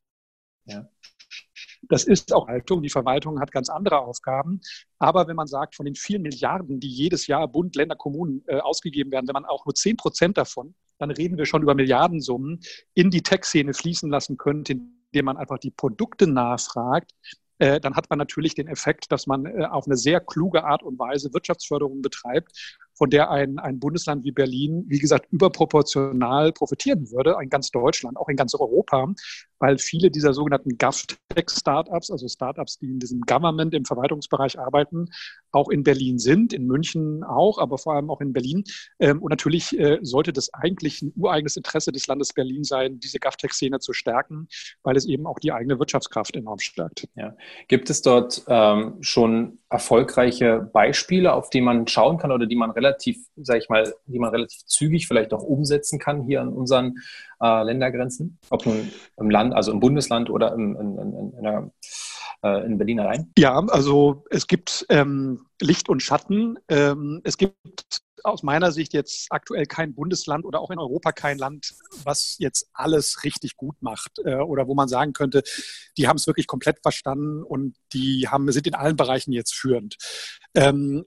Ja. 0.63 0.87
Das 1.89 2.05
ist 2.05 2.33
auch 2.33 2.47
Haltung. 2.47 2.81
Die 2.81 2.89
Verwaltung 2.89 3.41
hat 3.41 3.51
ganz 3.51 3.67
andere 3.67 3.99
Aufgaben. 3.99 4.61
Aber 4.99 5.27
wenn 5.27 5.35
man 5.35 5.47
sagt, 5.47 5.75
von 5.75 5.85
den 5.85 5.95
vielen 5.95 6.21
Milliarden, 6.21 6.79
die 6.79 6.87
jedes 6.87 7.27
Jahr 7.27 7.45
Bund, 7.49 7.75
Länder, 7.75 7.97
Kommunen 7.97 8.41
äh, 8.47 8.59
ausgegeben 8.59 9.11
werden, 9.11 9.27
wenn 9.27 9.33
man 9.33 9.45
auch 9.45 9.65
nur 9.65 9.75
zehn 9.75 9.97
Prozent 9.97 10.37
davon, 10.37 10.75
dann 10.97 11.11
reden 11.11 11.37
wir 11.37 11.45
schon 11.45 11.61
über 11.61 11.75
Milliardensummen, 11.75 12.61
in 12.93 13.09
die 13.09 13.21
Tech-Szene 13.21 13.73
fließen 13.73 14.09
lassen 14.09 14.37
könnte, 14.37 14.73
indem 14.73 15.25
man 15.25 15.35
einfach 15.35 15.59
die 15.59 15.71
Produkte 15.71 16.25
nachfragt, 16.25 17.11
äh, 17.57 17.81
dann 17.81 17.95
hat 17.95 18.09
man 18.09 18.17
natürlich 18.17 18.55
den 18.55 18.67
Effekt, 18.67 19.11
dass 19.11 19.27
man 19.27 19.45
äh, 19.45 19.65
auf 19.65 19.85
eine 19.85 19.97
sehr 19.97 20.21
kluge 20.21 20.63
Art 20.63 20.83
und 20.83 20.97
Weise 20.97 21.33
Wirtschaftsförderung 21.33 22.01
betreibt 22.01 22.79
von 22.99 23.09
der 23.09 23.31
ein, 23.31 23.59
ein 23.59 23.79
Bundesland 23.79 24.25
wie 24.25 24.33
Berlin, 24.33 24.83
wie 24.89 24.99
gesagt, 24.99 25.31
überproportional 25.31 26.51
profitieren 26.51 27.09
würde, 27.11 27.37
in 27.41 27.49
ganz 27.49 27.71
Deutschland, 27.71 28.17
auch 28.17 28.27
in 28.27 28.35
ganz 28.35 28.53
Europa, 28.53 29.07
weil 29.57 29.77
viele 29.77 30.11
dieser 30.11 30.33
sogenannten 30.33 30.77
GovTech-Startups, 30.77 32.11
also 32.11 32.27
Startups, 32.27 32.77
die 32.77 32.87
in 32.87 32.99
diesem 32.99 33.21
Government, 33.21 33.73
im 33.73 33.85
Verwaltungsbereich 33.85 34.59
arbeiten, 34.59 35.05
auch 35.53 35.69
in 35.69 35.83
Berlin 35.83 36.19
sind, 36.19 36.51
in 36.51 36.67
München 36.67 37.23
auch, 37.23 37.57
aber 37.57 37.77
vor 37.77 37.95
allem 37.95 38.09
auch 38.09 38.19
in 38.19 38.33
Berlin. 38.33 38.65
Ähm, 38.99 39.21
und 39.21 39.29
natürlich 39.29 39.79
äh, 39.79 39.99
sollte 40.01 40.33
das 40.33 40.53
eigentlich 40.53 41.01
ein 41.01 41.13
ureigenes 41.15 41.55
Interesse 41.55 41.93
des 41.93 42.05
Landes 42.07 42.33
Berlin 42.33 42.65
sein, 42.65 42.99
diese 42.99 43.19
GovTech-Szene 43.19 43.79
zu 43.79 43.93
stärken, 43.93 44.49
weil 44.83 44.97
es 44.97 45.05
eben 45.05 45.25
auch 45.25 45.39
die 45.39 45.53
eigene 45.53 45.79
Wirtschaftskraft 45.79 46.35
enorm 46.35 46.59
stärkt. 46.59 47.07
Ja. 47.15 47.33
Gibt 47.69 47.89
es 47.89 48.01
dort 48.01 48.43
ähm, 48.49 48.97
schon 48.99 49.58
erfolgreiche 49.69 50.69
Beispiele, 50.73 51.33
auf 51.33 51.49
die 51.49 51.61
man 51.61 51.87
schauen 51.87 52.17
kann 52.17 52.31
oder 52.31 52.47
die 52.47 52.55
man 52.55 52.71
relativ, 52.71 53.17
sage 53.35 53.59
ich 53.59 53.69
mal, 53.69 53.93
die 54.07 54.17
man 54.17 54.31
relativ 54.31 54.65
zügig 54.65 55.07
vielleicht 55.07 55.33
auch 55.33 55.43
umsetzen 55.43 55.99
kann 55.99 56.23
hier 56.23 56.41
an 56.41 56.49
unseren 56.49 56.95
äh, 57.41 57.63
Ländergrenzen? 57.63 58.39
Ob 58.49 58.65
nun 58.65 58.91
im 59.17 59.29
Land, 59.29 59.53
also 59.53 59.71
im 59.71 59.79
Bundesland 59.79 60.29
oder 60.29 60.53
im, 60.53 60.75
in, 60.75 60.97
in, 60.97 61.33
in, 61.37 61.43
der, 61.43 61.71
äh, 62.43 62.65
in 62.65 62.77
Berlin 62.79 62.99
allein? 62.99 63.31
Ja, 63.37 63.59
also 63.67 64.25
es 64.31 64.47
gibt 64.47 64.87
ähm, 64.89 65.45
Licht 65.61 65.87
und 65.87 66.01
Schatten. 66.01 66.57
Ähm, 66.67 67.21
es 67.23 67.37
gibt 67.37 68.01
aus 68.23 68.43
meiner 68.43 68.71
Sicht 68.71 68.93
jetzt 68.93 69.31
aktuell 69.31 69.65
kein 69.65 69.93
Bundesland 69.93 70.45
oder 70.45 70.59
auch 70.59 70.71
in 70.71 70.79
Europa 70.79 71.11
kein 71.11 71.37
Land, 71.37 71.73
was 72.03 72.35
jetzt 72.39 72.69
alles 72.73 73.23
richtig 73.23 73.57
gut 73.57 73.81
macht 73.81 74.19
äh, 74.23 74.35
oder 74.35 74.67
wo 74.67 74.75
man 74.75 74.87
sagen 74.87 75.13
könnte, 75.13 75.43
die 75.97 76.07
haben 76.07 76.17
es 76.17 76.27
wirklich 76.27 76.47
komplett 76.47 76.79
verstanden 76.81 77.43
und 77.43 77.75
die 77.93 78.27
haben, 78.27 78.51
sind 78.51 78.67
in 78.67 78.75
allen 78.75 78.95
Bereichen 78.95 79.31
jetzt 79.31 79.55
führend. 79.55 79.97
Ähm, 80.55 81.05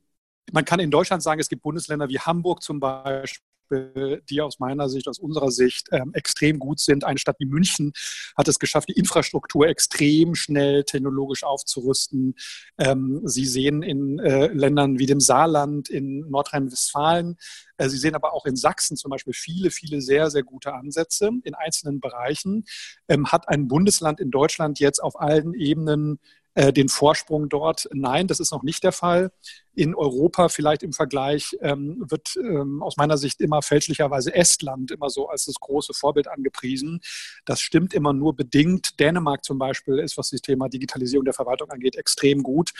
man 0.53 0.65
kann 0.65 0.81
in 0.81 0.91
Deutschland 0.91 1.23
sagen, 1.23 1.41
es 1.41 1.49
gibt 1.49 1.63
Bundesländer 1.63 2.09
wie 2.09 2.19
Hamburg 2.19 2.63
zum 2.63 2.81
Beispiel, 2.81 3.52
die 3.73 4.41
aus 4.41 4.59
meiner 4.59 4.89
Sicht, 4.89 5.09
aus 5.09 5.19
unserer 5.19 5.51
Sicht 5.51 5.89
ähm, 5.93 6.13
extrem 6.15 6.59
gut 6.59 6.81
sind. 6.81 7.05
Eine 7.05 7.19
Stadt 7.19 7.37
wie 7.39 7.47
München 7.47 7.93
hat 8.37 8.49
es 8.49 8.59
geschafft, 8.59 8.89
die 8.89 8.99
Infrastruktur 8.99 9.67
extrem 9.67 10.35
schnell 10.35 10.85
technologisch 10.85 11.45
aufzurüsten. 11.45 12.35
Ähm, 12.79 13.21
Sie 13.25 13.47
sehen 13.47 13.83
in 13.83 14.19
äh, 14.19 14.49
Ländern 14.49 14.99
wie 14.99 15.07
dem 15.07 15.21
Saarland, 15.21 15.89
in 15.89 16.29
Nordrhein-Westfalen, 16.29 17.37
äh, 17.83 17.89
Sie 17.89 17.99
sehen 17.99 18.15
aber 18.15 18.33
auch 18.33 18.47
in 18.47 18.57
Sachsen 18.57 18.97
zum 18.97 19.11
Beispiel 19.11 19.33
viele, 19.35 19.71
viele 19.71 20.01
sehr, 20.01 20.31
sehr 20.31 20.43
gute 20.43 20.75
Ansätze 20.75 21.31
in 21.45 21.55
einzelnen 21.55 22.01
Bereichen. 22.01 22.65
Ähm, 23.09 23.31
hat 23.31 23.49
ein 23.49 23.69
Bundesland 23.69 24.21
in 24.21 24.31
Deutschland 24.31 24.79
jetzt 24.79 25.03
auf 25.03 25.21
allen 25.21 25.55
Ebenen 25.55 26.19
äh, 26.55 26.73
den 26.73 26.89
Vorsprung 26.89 27.49
dort. 27.49 27.89
Nein, 27.93 28.27
das 28.27 28.41
ist 28.41 28.53
noch 28.53 28.63
nicht 28.63 28.85
der 28.85 28.93
Fall. 28.93 29.33
In 29.75 29.95
Europa 29.95 30.51
vielleicht 30.51 30.83
im 30.83 30.93
Vergleich 30.93 31.57
ähm, 31.63 32.05
wird 32.07 32.37
ähm, 32.37 32.83
aus 32.83 32.97
meiner 32.99 33.17
Sicht 33.17 33.41
immer 33.41 33.63
fälschlicherweise 33.63 34.35
Estland 34.35 34.91
immer 34.91 35.09
so 35.09 35.29
als 35.29 35.47
das 35.47 35.55
große 35.55 35.95
Vorbild 35.95 36.29
angepriesen. 36.29 37.01
Das 37.47 37.61
stimmt 37.61 37.95
immer 37.95 38.13
nur 38.13 38.37
bedingt. 38.37 39.01
Dänemark 39.01 39.45
zum 39.45 39.59
Beispiel 39.59 39.99
ist, 39.99 40.19
was 40.19 40.29
das 40.31 40.43
Thema 40.43 40.69
Digitalisierung 40.69 41.25
der 41.25 41.35
Verwaltung 41.35 41.71
angeht, 41.71 41.97
extrem 41.97 42.43
gut. 42.43 42.73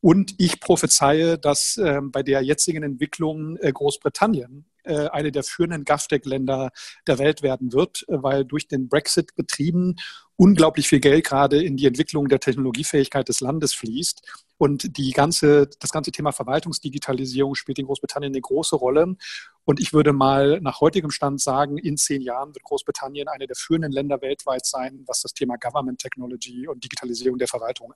Und 0.00 0.34
ich 0.38 0.60
prophezeie, 0.60 1.38
dass 1.38 1.76
äh, 1.76 2.00
bei 2.02 2.22
der 2.22 2.42
jetzigen 2.42 2.82
Entwicklung 2.82 3.56
äh, 3.58 3.72
Großbritannien 3.72 4.64
äh, 4.88 5.08
eine 5.08 5.30
der 5.30 5.42
führenden 5.42 5.84
GovTech-Länder 5.84 6.70
der 7.06 7.18
Welt 7.18 7.42
werden 7.42 7.72
wird, 7.72 8.04
äh, 8.08 8.22
weil 8.22 8.44
durch 8.44 8.68
den 8.68 8.88
Brexit 8.88 9.34
betrieben 9.36 9.96
unglaublich 10.36 10.88
viel 10.88 11.00
Geld 11.00 11.24
gerade 11.24 11.62
in 11.62 11.76
die 11.76 11.86
Entwicklung 11.86 12.28
der 12.28 12.40
Technologiefähigkeit 12.40 13.28
des 13.28 13.40
Landes 13.40 13.74
fließt. 13.74 14.22
Und 14.58 14.96
die 14.98 15.12
ganze, 15.12 15.68
das 15.80 15.90
ganze 15.90 16.10
Thema 16.10 16.32
Verwaltungsdigitalisierung 16.32 17.54
spielt 17.54 17.78
in 17.78 17.86
Großbritannien 17.86 18.32
eine 18.32 18.40
große 18.40 18.76
Rolle. 18.76 19.16
Und 19.64 19.80
ich 19.80 19.92
würde 19.92 20.12
mal 20.12 20.60
nach 20.60 20.80
heutigem 20.80 21.10
Stand 21.10 21.40
sagen, 21.40 21.78
in 21.78 21.96
zehn 21.96 22.22
Jahren 22.22 22.54
wird 22.54 22.64
Großbritannien 22.64 23.28
eine 23.28 23.46
der 23.46 23.56
führenden 23.56 23.92
Länder 23.92 24.20
weltweit 24.20 24.66
sein, 24.66 25.04
was 25.06 25.22
das 25.22 25.32
Thema 25.32 25.56
Government 25.56 26.00
Technology 26.00 26.66
und 26.66 26.82
Digitalisierung 26.82 27.38
der 27.38 27.48
Verwaltung 27.48 27.92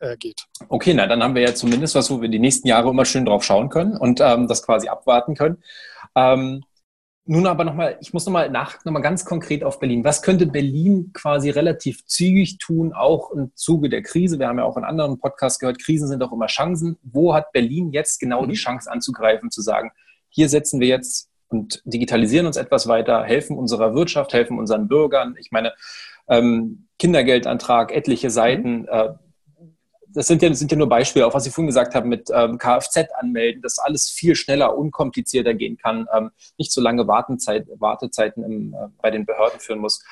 angeht. 0.00 0.46
Okay, 0.68 0.94
na 0.94 1.06
dann 1.06 1.22
haben 1.22 1.34
wir 1.34 1.42
ja 1.42 1.54
zumindest 1.54 1.94
was, 1.94 2.10
wo 2.10 2.20
wir 2.20 2.28
die 2.28 2.38
nächsten 2.38 2.68
Jahre 2.68 2.90
immer 2.90 3.04
schön 3.04 3.24
drauf 3.24 3.44
schauen 3.44 3.68
können 3.68 3.96
und 3.96 4.20
ähm, 4.20 4.48
das 4.48 4.64
quasi 4.64 4.88
abwarten 4.88 5.34
können. 5.34 5.62
Ähm, 6.14 6.64
nun 7.24 7.46
aber 7.46 7.64
nochmal, 7.64 7.98
ich 8.00 8.12
muss 8.12 8.26
nochmal 8.26 8.50
nach, 8.50 8.84
nochmal 8.84 9.02
ganz 9.02 9.24
konkret 9.24 9.62
auf 9.62 9.78
Berlin. 9.78 10.04
Was 10.04 10.22
könnte 10.22 10.46
Berlin 10.46 11.12
quasi 11.12 11.50
relativ 11.50 12.04
zügig 12.06 12.58
tun, 12.58 12.92
auch 12.92 13.30
im 13.30 13.52
Zuge 13.54 13.88
der 13.88 14.02
Krise? 14.02 14.38
Wir 14.38 14.48
haben 14.48 14.58
ja 14.58 14.64
auch 14.64 14.76
in 14.76 14.84
anderen 14.84 15.18
Podcasts 15.18 15.60
gehört, 15.60 15.80
Krisen 15.80 16.08
sind 16.08 16.22
auch 16.22 16.32
immer 16.32 16.46
Chancen. 16.46 16.98
Wo 17.02 17.32
hat 17.34 17.52
Berlin 17.52 17.92
jetzt 17.92 18.18
genau 18.18 18.44
die 18.44 18.52
mhm. 18.52 18.56
Chance 18.56 18.90
anzugreifen, 18.90 19.50
zu 19.50 19.62
sagen, 19.62 19.92
hier 20.30 20.48
setzen 20.48 20.80
wir 20.80 20.88
jetzt 20.88 21.30
und 21.48 21.82
digitalisieren 21.84 22.46
uns 22.46 22.56
etwas 22.56 22.88
weiter, 22.88 23.22
helfen 23.22 23.56
unserer 23.56 23.94
Wirtschaft, 23.94 24.32
helfen 24.32 24.58
unseren 24.58 24.88
Bürgern. 24.88 25.36
Ich 25.38 25.52
meine, 25.52 25.74
ähm, 26.28 26.88
Kindergeldantrag, 26.98 27.94
etliche 27.94 28.30
Seiten, 28.30 28.80
mhm. 28.80 28.88
äh, 28.90 29.08
das 30.14 30.26
sind 30.26 30.42
ja, 30.42 30.52
sind 30.54 30.70
ja 30.70 30.78
nur 30.78 30.88
Beispiele, 30.88 31.26
auch 31.26 31.34
was 31.34 31.44
Sie 31.44 31.50
vorhin 31.50 31.66
gesagt 31.66 31.94
haben 31.94 32.08
mit 32.08 32.30
ähm, 32.32 32.58
Kfz 32.58 33.08
anmelden, 33.18 33.62
dass 33.62 33.78
alles 33.78 34.08
viel 34.08 34.34
schneller, 34.34 34.76
unkomplizierter 34.76 35.54
gehen 35.54 35.76
kann, 35.76 36.06
ähm, 36.14 36.30
nicht 36.58 36.72
so 36.72 36.80
lange 36.80 37.06
Wartenzeit, 37.06 37.66
Wartezeiten 37.78 38.44
im, 38.44 38.74
äh, 38.74 38.88
bei 39.00 39.10
den 39.10 39.26
Behörden 39.26 39.60
führen 39.60 39.80
muss. 39.80 40.04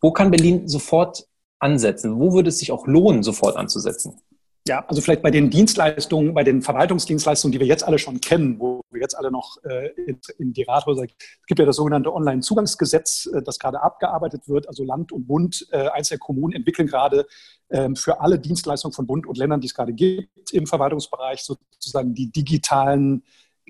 Wo 0.00 0.12
kann 0.12 0.30
Berlin 0.30 0.68
sofort 0.68 1.26
ansetzen? 1.58 2.18
Wo 2.18 2.32
würde 2.32 2.50
es 2.50 2.58
sich 2.58 2.72
auch 2.72 2.86
lohnen, 2.86 3.22
sofort 3.22 3.56
anzusetzen? 3.56 4.20
Ja, 4.68 4.84
also 4.86 5.00
vielleicht 5.00 5.22
bei 5.22 5.30
den 5.30 5.48
Dienstleistungen, 5.48 6.34
bei 6.34 6.44
den 6.44 6.60
Verwaltungsdienstleistungen, 6.60 7.52
die 7.52 7.58
wir 7.58 7.66
jetzt 7.66 7.84
alle 7.84 7.98
schon 7.98 8.20
kennen, 8.20 8.60
wo 8.60 8.82
wir 8.90 9.00
jetzt 9.00 9.14
alle 9.14 9.30
noch 9.30 9.56
äh, 9.64 9.88
in, 10.06 10.20
in 10.38 10.52
die 10.52 10.62
Rathäuser, 10.62 11.04
es 11.04 11.46
gibt 11.46 11.58
ja 11.58 11.64
das 11.64 11.76
sogenannte 11.76 12.12
Online-Zugangsgesetz, 12.12 13.30
äh, 13.32 13.42
das 13.42 13.58
gerade 13.58 13.82
abgearbeitet 13.82 14.46
wird. 14.46 14.68
Also 14.68 14.84
Land 14.84 15.10
und 15.10 15.26
Bund, 15.26 15.66
äh, 15.72 15.88
einzelne 15.88 16.18
Kommunen 16.18 16.54
entwickeln 16.54 16.86
gerade 16.86 17.26
ähm, 17.70 17.96
für 17.96 18.20
alle 18.20 18.38
Dienstleistungen 18.38 18.92
von 18.92 19.06
Bund 19.06 19.26
und 19.26 19.38
Ländern, 19.38 19.60
die 19.62 19.68
es 19.68 19.74
gerade 19.74 19.94
gibt 19.94 20.52
im 20.52 20.66
Verwaltungsbereich, 20.66 21.42
sozusagen 21.42 22.14
die 22.14 22.30
digitalen 22.30 23.24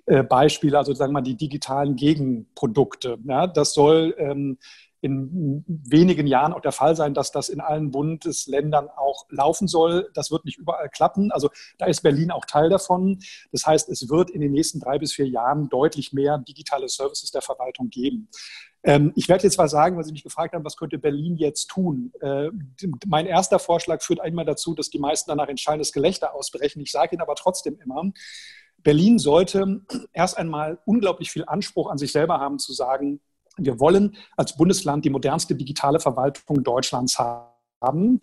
äh, 0.06 0.24
Beispiele, 0.24 0.78
also 0.78 0.94
sagen 0.94 1.10
wir 1.10 1.20
mal 1.20 1.22
die 1.22 1.36
digitalen 1.36 1.94
Gegenprodukte. 1.94 3.18
Ja, 3.24 3.46
das 3.46 3.72
soll 3.72 4.14
ähm, 4.18 4.58
in 5.00 5.64
wenigen 5.66 6.26
Jahren 6.26 6.52
auch 6.52 6.60
der 6.60 6.72
Fall 6.72 6.96
sein, 6.96 7.14
dass 7.14 7.30
das 7.30 7.48
in 7.48 7.60
allen 7.60 7.90
Bundesländern 7.90 8.88
auch 8.88 9.26
laufen 9.30 9.68
soll. 9.68 10.10
Das 10.14 10.30
wird 10.30 10.44
nicht 10.44 10.58
überall 10.58 10.88
klappen. 10.88 11.30
Also 11.30 11.50
da 11.78 11.86
ist 11.86 12.02
Berlin 12.02 12.30
auch 12.30 12.44
Teil 12.44 12.68
davon. 12.68 13.20
Das 13.52 13.64
heißt, 13.64 13.88
es 13.88 14.08
wird 14.08 14.30
in 14.30 14.40
den 14.40 14.52
nächsten 14.52 14.80
drei 14.80 14.98
bis 14.98 15.12
vier 15.14 15.28
Jahren 15.28 15.68
deutlich 15.68 16.12
mehr 16.12 16.38
digitale 16.38 16.88
Services 16.88 17.30
der 17.30 17.42
Verwaltung 17.42 17.90
geben. 17.90 18.28
Ähm, 18.82 19.12
ich 19.16 19.28
werde 19.28 19.44
jetzt 19.44 19.58
mal 19.58 19.68
sagen, 19.68 19.96
weil 19.96 20.04
Sie 20.04 20.12
mich 20.12 20.22
gefragt 20.24 20.54
haben, 20.54 20.64
was 20.64 20.76
könnte 20.76 20.98
Berlin 20.98 21.36
jetzt 21.36 21.66
tun? 21.68 22.12
Äh, 22.20 22.50
mein 23.06 23.26
erster 23.26 23.58
Vorschlag 23.58 24.02
führt 24.02 24.20
einmal 24.20 24.44
dazu, 24.44 24.74
dass 24.74 24.90
die 24.90 24.98
meisten 24.98 25.30
danach 25.30 25.48
ein 25.48 25.58
schallendes 25.58 25.92
Gelächter 25.92 26.34
ausbrechen. 26.34 26.80
Ich 26.80 26.92
sage 26.92 27.14
Ihnen 27.14 27.22
aber 27.22 27.34
trotzdem 27.34 27.78
immer, 27.82 28.12
Berlin 28.78 29.18
sollte 29.18 29.82
erst 30.12 30.38
einmal 30.38 30.78
unglaublich 30.86 31.30
viel 31.30 31.44
Anspruch 31.46 31.90
an 31.90 31.98
sich 31.98 32.12
selber 32.12 32.38
haben, 32.38 32.58
zu 32.58 32.72
sagen, 32.72 33.20
wir 33.58 33.80
wollen 33.80 34.16
als 34.36 34.56
Bundesland 34.56 35.04
die 35.04 35.10
modernste 35.10 35.54
digitale 35.54 36.00
Verwaltung 36.00 36.62
Deutschlands 36.62 37.18
haben. 37.18 38.20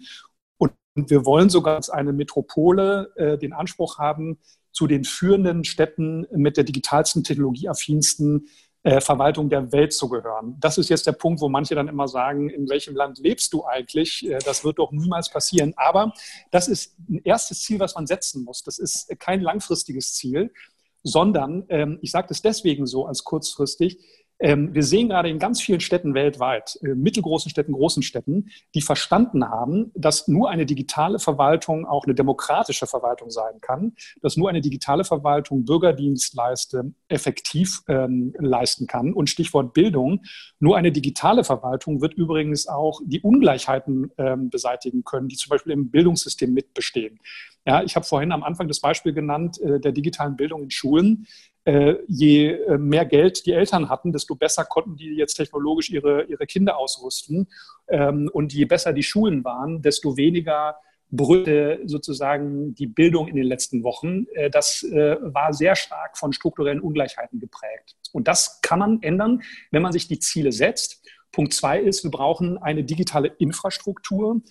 Und 0.58 0.74
wir 0.96 1.26
wollen 1.26 1.50
sogar 1.50 1.76
als 1.76 1.90
eine 1.90 2.14
Metropole 2.14 3.12
äh, 3.16 3.38
den 3.38 3.54
Anspruch 3.54 3.98
haben, 3.98 4.40
zu 4.72 4.88
den 4.88 5.06
führenden 5.06 5.64
Städten 5.64 6.28
mit 6.32 6.58
der 6.58 6.66
digitalsten, 6.66 7.24
technologieaffinsten 7.24 8.48
äh, 8.84 9.02
Verwaltung 9.02 9.50
der 9.50 9.72
Welt 9.72 9.94
zu 9.94 10.10
gehören. 10.10 10.58
Das 10.60 10.78
ist 10.78 10.90
jetzt 10.90 11.08
der 11.08 11.14
Punkt, 11.14 11.42
wo 11.42 11.50
manche 11.50 11.74
dann 11.74 11.88
immer 11.88 12.08
sagen, 12.08 12.50
in 12.50 12.70
welchem 12.70 12.96
Land 12.96 13.18
lebst 13.18 13.52
du 13.52 13.66
eigentlich? 13.66 14.30
Äh, 14.30 14.38
das 14.46 14.64
wird 14.64 14.78
doch 14.78 14.92
niemals 14.92 15.30
passieren. 15.30 15.74
Aber 15.76 16.14
das 16.52 16.68
ist 16.68 16.96
ein 17.10 17.20
erstes 17.24 17.62
Ziel, 17.64 17.80
was 17.80 17.96
man 17.96 18.06
setzen 18.06 18.44
muss. 18.44 18.64
Das 18.64 18.78
ist 18.78 19.10
kein 19.20 19.42
langfristiges 19.42 20.14
Ziel, 20.14 20.54
sondern 21.02 21.66
ähm, 21.70 22.00
ich 22.02 22.12
sage 22.12 22.28
das 22.28 22.42
deswegen 22.42 22.86
so 22.86 23.06
als 23.08 23.24
kurzfristig, 23.24 23.98
wir 24.40 24.84
sehen 24.84 25.10
gerade 25.10 25.30
in 25.30 25.40
ganz 25.40 25.62
vielen 25.62 25.80
Städten 25.80 26.14
weltweit, 26.14 26.78
äh, 26.82 26.90
mittelgroßen 26.90 27.50
Städten, 27.50 27.72
großen 27.72 28.04
Städten, 28.04 28.50
die 28.74 28.82
verstanden 28.82 29.48
haben, 29.50 29.92
dass 29.96 30.28
nur 30.28 30.50
eine 30.50 30.66
digitale 30.66 31.20
Verwaltung 31.20 31.86
auch 31.86 32.04
eine 32.04 32.16
demokratische 32.16 32.86
Verwaltung 32.86 33.30
sein 33.30 33.62
kann, 33.62 33.94
dass 34.22 34.36
nur 34.36 34.50
eine 34.50 34.60
digitale 34.60 35.06
Verwaltung 35.06 35.64
Bürgerdienstleiste 35.64 36.92
effektiv 37.08 37.82
ähm, 37.88 38.34
leisten 38.38 38.88
kann. 38.88 39.14
Und 39.14 39.30
Stichwort 39.30 39.74
Bildung, 39.74 40.22
nur 40.60 40.76
eine 40.76 40.92
digitale 40.92 41.46
Verwaltung 41.46 42.02
wird 42.02 42.14
übrigens 42.14 42.68
auch 42.68 43.00
die 43.06 43.22
Ungleichheiten 43.22 44.12
ähm, 44.18 44.50
beseitigen 44.50 45.04
können, 45.06 45.30
die 45.30 45.38
zum 45.38 45.50
Beispiel 45.50 45.72
im 45.72 45.90
Bildungssystem 45.92 46.54
mitbestehen. 46.54 47.20
Ja, 47.66 47.82
ich 47.84 47.96
habe 47.96 48.06
vorhin 48.06 48.32
am 48.32 48.44
Anfang 48.44 48.68
das 48.68 48.80
Beispiel 48.80 49.14
genannt 49.14 49.60
äh, 49.60 49.80
der 49.80 49.92
digitalen 49.92 50.36
Bildung 50.36 50.64
in 50.64 50.72
Schulen. 50.72 51.26
Äh, 51.66 51.96
je 52.08 52.52
äh, 52.52 52.78
mehr 52.78 53.06
Geld 53.06 53.46
die 53.48 53.52
Eltern 53.52 53.90
hatten, 53.90 54.12
desto 54.12 54.36
besser 54.36 54.66
konnten 54.66 54.96
die 54.98 55.16
jetzt 55.16 55.34
technologisch 55.34 55.90
ihre, 55.90 56.24
ihre 56.26 56.46
Kinder 56.46 56.78
ausrüsten. 56.78 57.48
Ähm, 57.88 58.30
und 58.32 58.54
je 58.54 58.66
besser 58.66 58.94
die 58.94 59.02
Schulen 59.02 59.44
waren, 59.44 59.82
desto 59.82 60.16
weniger 60.16 60.76
brüllte 61.10 61.82
sozusagen 61.86 62.76
die 62.76 62.88
Bildung 62.88 63.28
in 63.28 63.36
den 63.36 63.46
letzten 63.46 63.84
Wochen. 63.84 64.28
Äh, 64.34 64.52
das 64.52 64.84
äh, 64.84 65.18
war 65.22 65.54
sehr 65.54 65.76
stark 65.76 66.18
von 66.20 66.34
strukturellen 66.34 66.82
Ungleichheiten 66.82 67.40
geprägt. 67.40 67.96
Und 68.12 68.28
das 68.28 68.62
kann 68.62 68.80
man 68.80 69.02
ändern, 69.02 69.42
wenn 69.72 69.82
man 69.82 69.92
sich 69.92 70.08
die 70.08 70.20
Ziele 70.20 70.52
setzt. 70.52 71.04
Punkt 71.32 71.54
zwei 71.54 71.80
ist, 71.80 72.04
wir 72.04 72.12
brauchen 72.12 72.58
eine 72.60 72.84
digitale 72.84 73.30
Infrastruktur, 73.40 74.42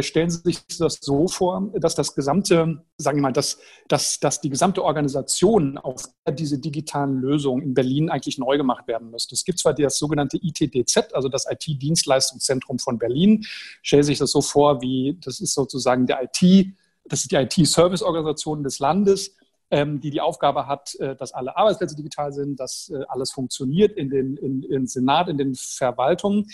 stellen 0.00 0.30
Sie 0.30 0.40
sich 0.42 0.66
das 0.78 0.98
so 1.00 1.28
vor, 1.28 1.70
dass 1.74 1.94
das 1.94 2.14
gesamte, 2.14 2.82
sagen 2.96 3.18
wir 3.18 3.22
mal, 3.22 3.32
dass, 3.32 3.58
dass, 3.88 4.18
dass 4.18 4.40
die 4.40 4.48
gesamte 4.48 4.82
Organisation 4.82 5.78
auf 5.78 6.04
diese 6.32 6.58
digitalen 6.58 7.20
Lösungen 7.20 7.62
in 7.62 7.74
Berlin 7.74 8.08
eigentlich 8.08 8.38
neu 8.38 8.56
gemacht 8.56 8.88
werden 8.88 9.10
müsste. 9.10 9.34
Es 9.34 9.44
gibt 9.44 9.58
zwar 9.58 9.74
das 9.74 9.98
sogenannte 9.98 10.38
ITDZ, 10.40 11.12
also 11.12 11.28
das 11.28 11.46
IT-Dienstleistungszentrum 11.50 12.78
von 12.78 12.98
Berlin. 12.98 13.44
Stellen 13.82 14.02
Sie 14.02 14.12
sich 14.12 14.18
das 14.18 14.30
so 14.30 14.40
vor, 14.40 14.80
wie 14.80 15.18
das 15.22 15.40
ist 15.40 15.54
sozusagen 15.54 16.06
der 16.06 16.22
IT, 16.22 16.74
das 17.04 17.20
ist 17.20 17.32
die 17.32 17.36
IT-Service-Organisation 17.36 18.62
des 18.62 18.78
Landes 18.78 19.36
ähm, 19.70 20.00
die 20.00 20.10
die 20.10 20.20
Aufgabe 20.20 20.66
hat, 20.66 20.94
äh, 20.96 21.16
dass 21.16 21.32
alle 21.32 21.56
Arbeitsplätze 21.56 21.96
digital 21.96 22.32
sind, 22.32 22.60
dass 22.60 22.90
äh, 22.90 23.02
alles 23.08 23.32
funktioniert 23.32 23.96
in 23.96 24.10
den 24.10 24.36
in, 24.36 24.62
in 24.62 24.86
Senat, 24.86 25.28
in 25.28 25.38
den 25.38 25.54
Verwaltungen. 25.54 26.46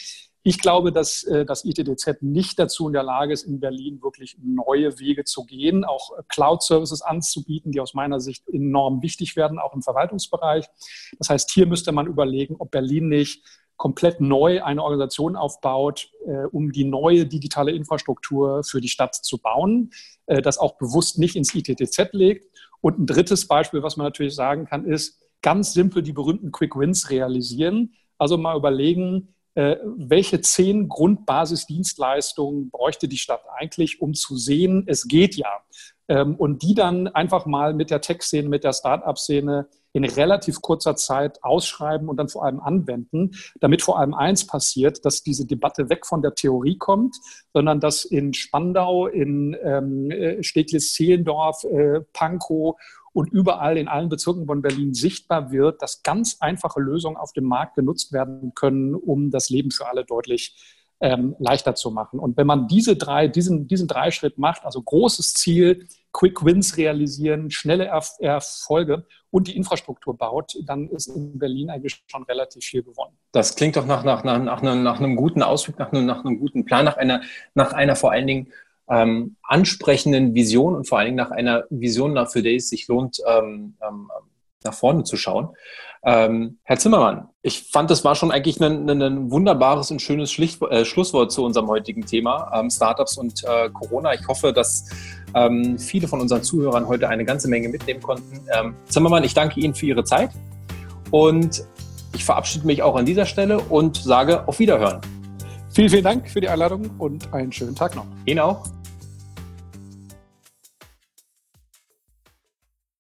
Ich 0.43 0.59
glaube, 0.59 0.91
dass 0.91 1.23
äh, 1.25 1.45
das 1.45 1.65
ITDZ 1.65 2.23
nicht 2.23 2.59
dazu 2.59 2.87
in 2.87 2.95
der 2.95 3.03
Lage 3.03 3.33
ist, 3.33 3.43
in 3.43 3.61
Berlin 3.61 4.03
wirklich 4.03 4.39
neue 4.43 4.99
Wege 4.99 5.25
zu 5.25 5.45
gehen, 5.45 5.85
auch 5.85 6.13
Cloud-Services 6.29 7.03
anzubieten, 7.03 7.73
die 7.73 7.81
aus 7.81 7.93
meiner 7.93 8.21
Sicht 8.21 8.49
enorm 8.49 9.03
wichtig 9.03 9.37
werden, 9.37 9.59
auch 9.59 9.75
im 9.75 9.83
Verwaltungsbereich. 9.83 10.67
Das 11.19 11.29
heißt, 11.29 11.51
hier 11.51 11.67
müsste 11.67 11.93
man 11.93 12.07
überlegen, 12.07 12.57
ob 12.59 12.71
Berlin 12.71 13.09
nicht 13.09 13.45
komplett 13.77 14.21
neu 14.21 14.63
eine 14.63 14.83
Organisation 14.83 15.37
aufbaut, 15.37 16.11
äh, 16.27 16.45
um 16.53 16.71
die 16.71 16.85
neue 16.85 17.27
digitale 17.27 17.73
Infrastruktur 17.73 18.63
für 18.63 18.81
die 18.81 18.91
Stadt 18.91 19.15
zu 19.15 19.39
bauen, 19.39 19.91
äh, 20.27 20.43
das 20.43 20.59
auch 20.59 20.77
bewusst 20.77 21.19
nicht 21.19 21.37
ins 21.37 21.55
ITTZ 21.55 22.13
legt. 22.13 22.47
Und 22.83 22.99
ein 22.99 23.07
drittes 23.07 23.49
Beispiel, 23.49 23.83
was 23.83 23.97
man 23.97 24.07
natürlich 24.07 24.35
sagen 24.35 24.67
kann, 24.67 24.85
ist 24.85 25.23
ganz 25.43 25.73
simpel 25.73 26.03
die 26.03 26.13
berühmten 26.13 26.53
Quick 26.53 26.77
Wins 26.77 27.11
realisieren. 27.11 27.95
Also 28.19 28.37
mal 28.37 28.57
überlegen, 28.57 29.35
welche 29.55 30.41
zehn 30.41 30.89
Grundbasisdienstleistungen 30.89 32.71
bräuchte 32.71 33.09
die 33.09 33.19
Stadt 33.19 33.43
eigentlich, 33.57 34.01
um 34.01 34.15
zu 34.15 34.37
sehen, 34.37 34.85
es 34.87 35.09
geht 35.09 35.37
ja. 35.37 35.61
Ähm, 36.09 36.35
und 36.37 36.63
die 36.63 36.75
dann 36.75 37.09
einfach 37.09 37.47
mal 37.47 37.73
mit 37.73 37.91
der 37.91 38.01
Tech-Szene, 38.01 38.49
mit 38.49 38.65
der 38.65 38.73
Start-up-Szene 38.73 39.69
in 39.93 40.05
relativ 40.05 40.61
kurzer 40.61 40.97
Zeit 40.97 41.43
ausschreiben 41.43 42.09
und 42.09 42.17
dann 42.17 42.29
vor 42.29 42.45
allem 42.45 42.61
anwenden, 42.61 43.33
damit 43.61 43.83
vor 43.83 43.99
allem 43.99 44.15
eins 44.15 44.47
passiert, 44.47 45.05
dass 45.05 45.23
diese 45.23 45.47
Debatte 45.47 45.89
weg 45.89 46.07
von 46.07 46.23
der 46.23 46.35
Theorie 46.35 46.79
kommt, 46.79 47.17
sondern 47.53 47.81
dass 47.81 48.05
in 48.05 48.33
Spandau, 48.33 49.07
in 49.07 49.57
ähm, 49.63 50.11
äh, 50.11 50.43
Steglitz-Zehlendorf, 50.43 51.65
äh, 51.65 52.01
Pankow 52.13 52.77
und 53.13 53.33
überall 53.33 53.77
in 53.77 53.89
allen 53.89 54.09
Bezirken 54.09 54.47
von 54.47 54.63
Berlin 54.63 54.95
sichtbar 54.95 55.51
wird, 55.51 55.83
dass 55.83 56.03
ganz 56.03 56.37
einfache 56.41 56.81
Lösungen 56.81 57.17
auf 57.17 57.33
dem 57.33 57.45
Markt 57.45 57.75
genutzt 57.75 58.13
werden 58.13 58.53
können, 58.55 58.95
um 58.95 59.31
das 59.31 59.51
Leben 59.51 59.71
für 59.71 59.89
alle 59.89 60.05
deutlich 60.05 60.57
ähm, 61.01 61.35
leichter 61.39 61.75
zu 61.75 61.91
machen. 61.91 62.21
Und 62.21 62.37
wenn 62.37 62.47
man 62.47 62.69
diese 62.69 62.95
drei, 62.95 63.27
diesen, 63.27 63.67
diesen 63.67 63.89
drei 63.89 64.11
Schritt 64.11 64.39
macht, 64.39 64.65
also 64.65 64.83
großes 64.83 65.33
Ziel, 65.35 65.89
Quick 66.13 66.45
Wins 66.45 66.77
realisieren, 66.77 67.51
schnelle 67.51 67.87
Erf 67.87 68.17
Erfolge 68.19 69.07
und 69.31 69.49
die 69.49 69.57
Infrastruktur 69.57 70.17
baut, 70.17 70.55
dann 70.67 70.89
ist 70.89 71.07
in 71.07 71.39
Berlin 71.39 71.71
eigentlich 71.71 72.03
schon 72.07 72.25
relativ 72.25 72.65
viel 72.65 72.83
gewonnen. 72.83 73.17
Das 73.33 73.55
klingt 73.55 73.77
doch 73.77 73.87
nach, 73.87 74.05
nach, 74.05 74.25
nach, 74.25 74.39
nach, 74.39 74.61
einem, 74.61 74.83
nach 74.83 74.99
einem 74.99 75.17
guten 75.17 75.43
Ausflug, 75.43 75.79
nach 75.79 75.93
einem, 75.93 76.05
nach 76.05 76.25
einem 76.25 76.39
guten 76.39 76.65
Plan, 76.65 76.85
nach 76.85 76.97
einer, 76.97 77.23
nach 77.55 77.73
einer 77.73 77.97
vor 77.97 78.11
allen 78.13 78.27
Dingen 78.27 78.53
ähm, 78.91 79.37
ansprechenden 79.43 80.35
Vision 80.35 80.75
und 80.75 80.89
vor 80.89 80.99
allen 80.99 81.07
Dingen 81.07 81.17
nach 81.17 81.31
einer 81.31 81.65
Vision, 81.71 82.19
für 82.27 82.43
die 82.43 82.57
es 82.57 82.69
sich 82.69 82.89
lohnt, 82.89 83.19
ähm, 83.27 83.75
ähm, 83.87 84.11
nach 84.65 84.75
vorne 84.75 85.05
zu 85.05 85.17
schauen. 85.17 85.51
Ähm, 86.03 86.59
Herr 86.65 86.79
Zimmermann, 86.79 87.29
ich 87.43 87.71
fand, 87.71 87.91
das 87.91 88.05
war 88.05 88.15
schon 88.15 88.31
eigentlich 88.31 88.61
ein, 88.61 88.89
ein 88.89 89.31
wunderbares 89.31 89.91
und 89.91 90.01
schönes 90.01 90.33
Schlicht, 90.33 90.61
äh, 90.63 90.85
Schlusswort 90.85 91.31
zu 91.31 91.45
unserem 91.45 91.69
heutigen 91.69 92.07
Thema, 92.07 92.51
ähm, 92.55 92.71
Startups 92.71 93.19
und 93.19 93.45
äh, 93.45 93.69
Corona. 93.71 94.15
Ich 94.15 94.27
hoffe, 94.27 94.53
dass 94.53 94.89
ähm, 95.35 95.79
viele 95.79 96.09
von 96.09 96.21
unseren 96.21 96.43
Zuhörern 96.43 96.89
heute 96.89 97.09
eine 97.09 97.25
ganze 97.25 97.49
Menge 97.49 97.69
mitnehmen 97.69 98.03
konnten. 98.03 98.41
Ähm, 98.59 98.75
Zimmermann, 98.87 99.25
ich 99.25 99.35
danke 99.35 99.61
Ihnen 99.61 99.75
für 99.75 99.87
Ihre 99.87 100.05
Zeit 100.05 100.31
und 101.11 101.65
ich 102.15 102.25
verabschiede 102.25 102.67
mich 102.67 102.83
auch 102.83 102.97
an 102.97 103.05
dieser 103.05 103.27
Stelle 103.27 103.61
und 103.61 103.97
sage 103.97 104.49
auf 104.49 104.59
Wiederhören. 104.59 105.01
Vielen, 105.73 105.91
vielen 105.91 106.05
Dank 106.05 106.29
für 106.29 106.41
die 106.41 106.49
Einladung 106.49 106.91
und 106.99 107.33
einen 107.33 107.53
schönen 107.53 107.77
Tag 107.77 107.95
noch. 107.95 108.07
Ihnen 108.25 108.41
auch. 108.41 108.65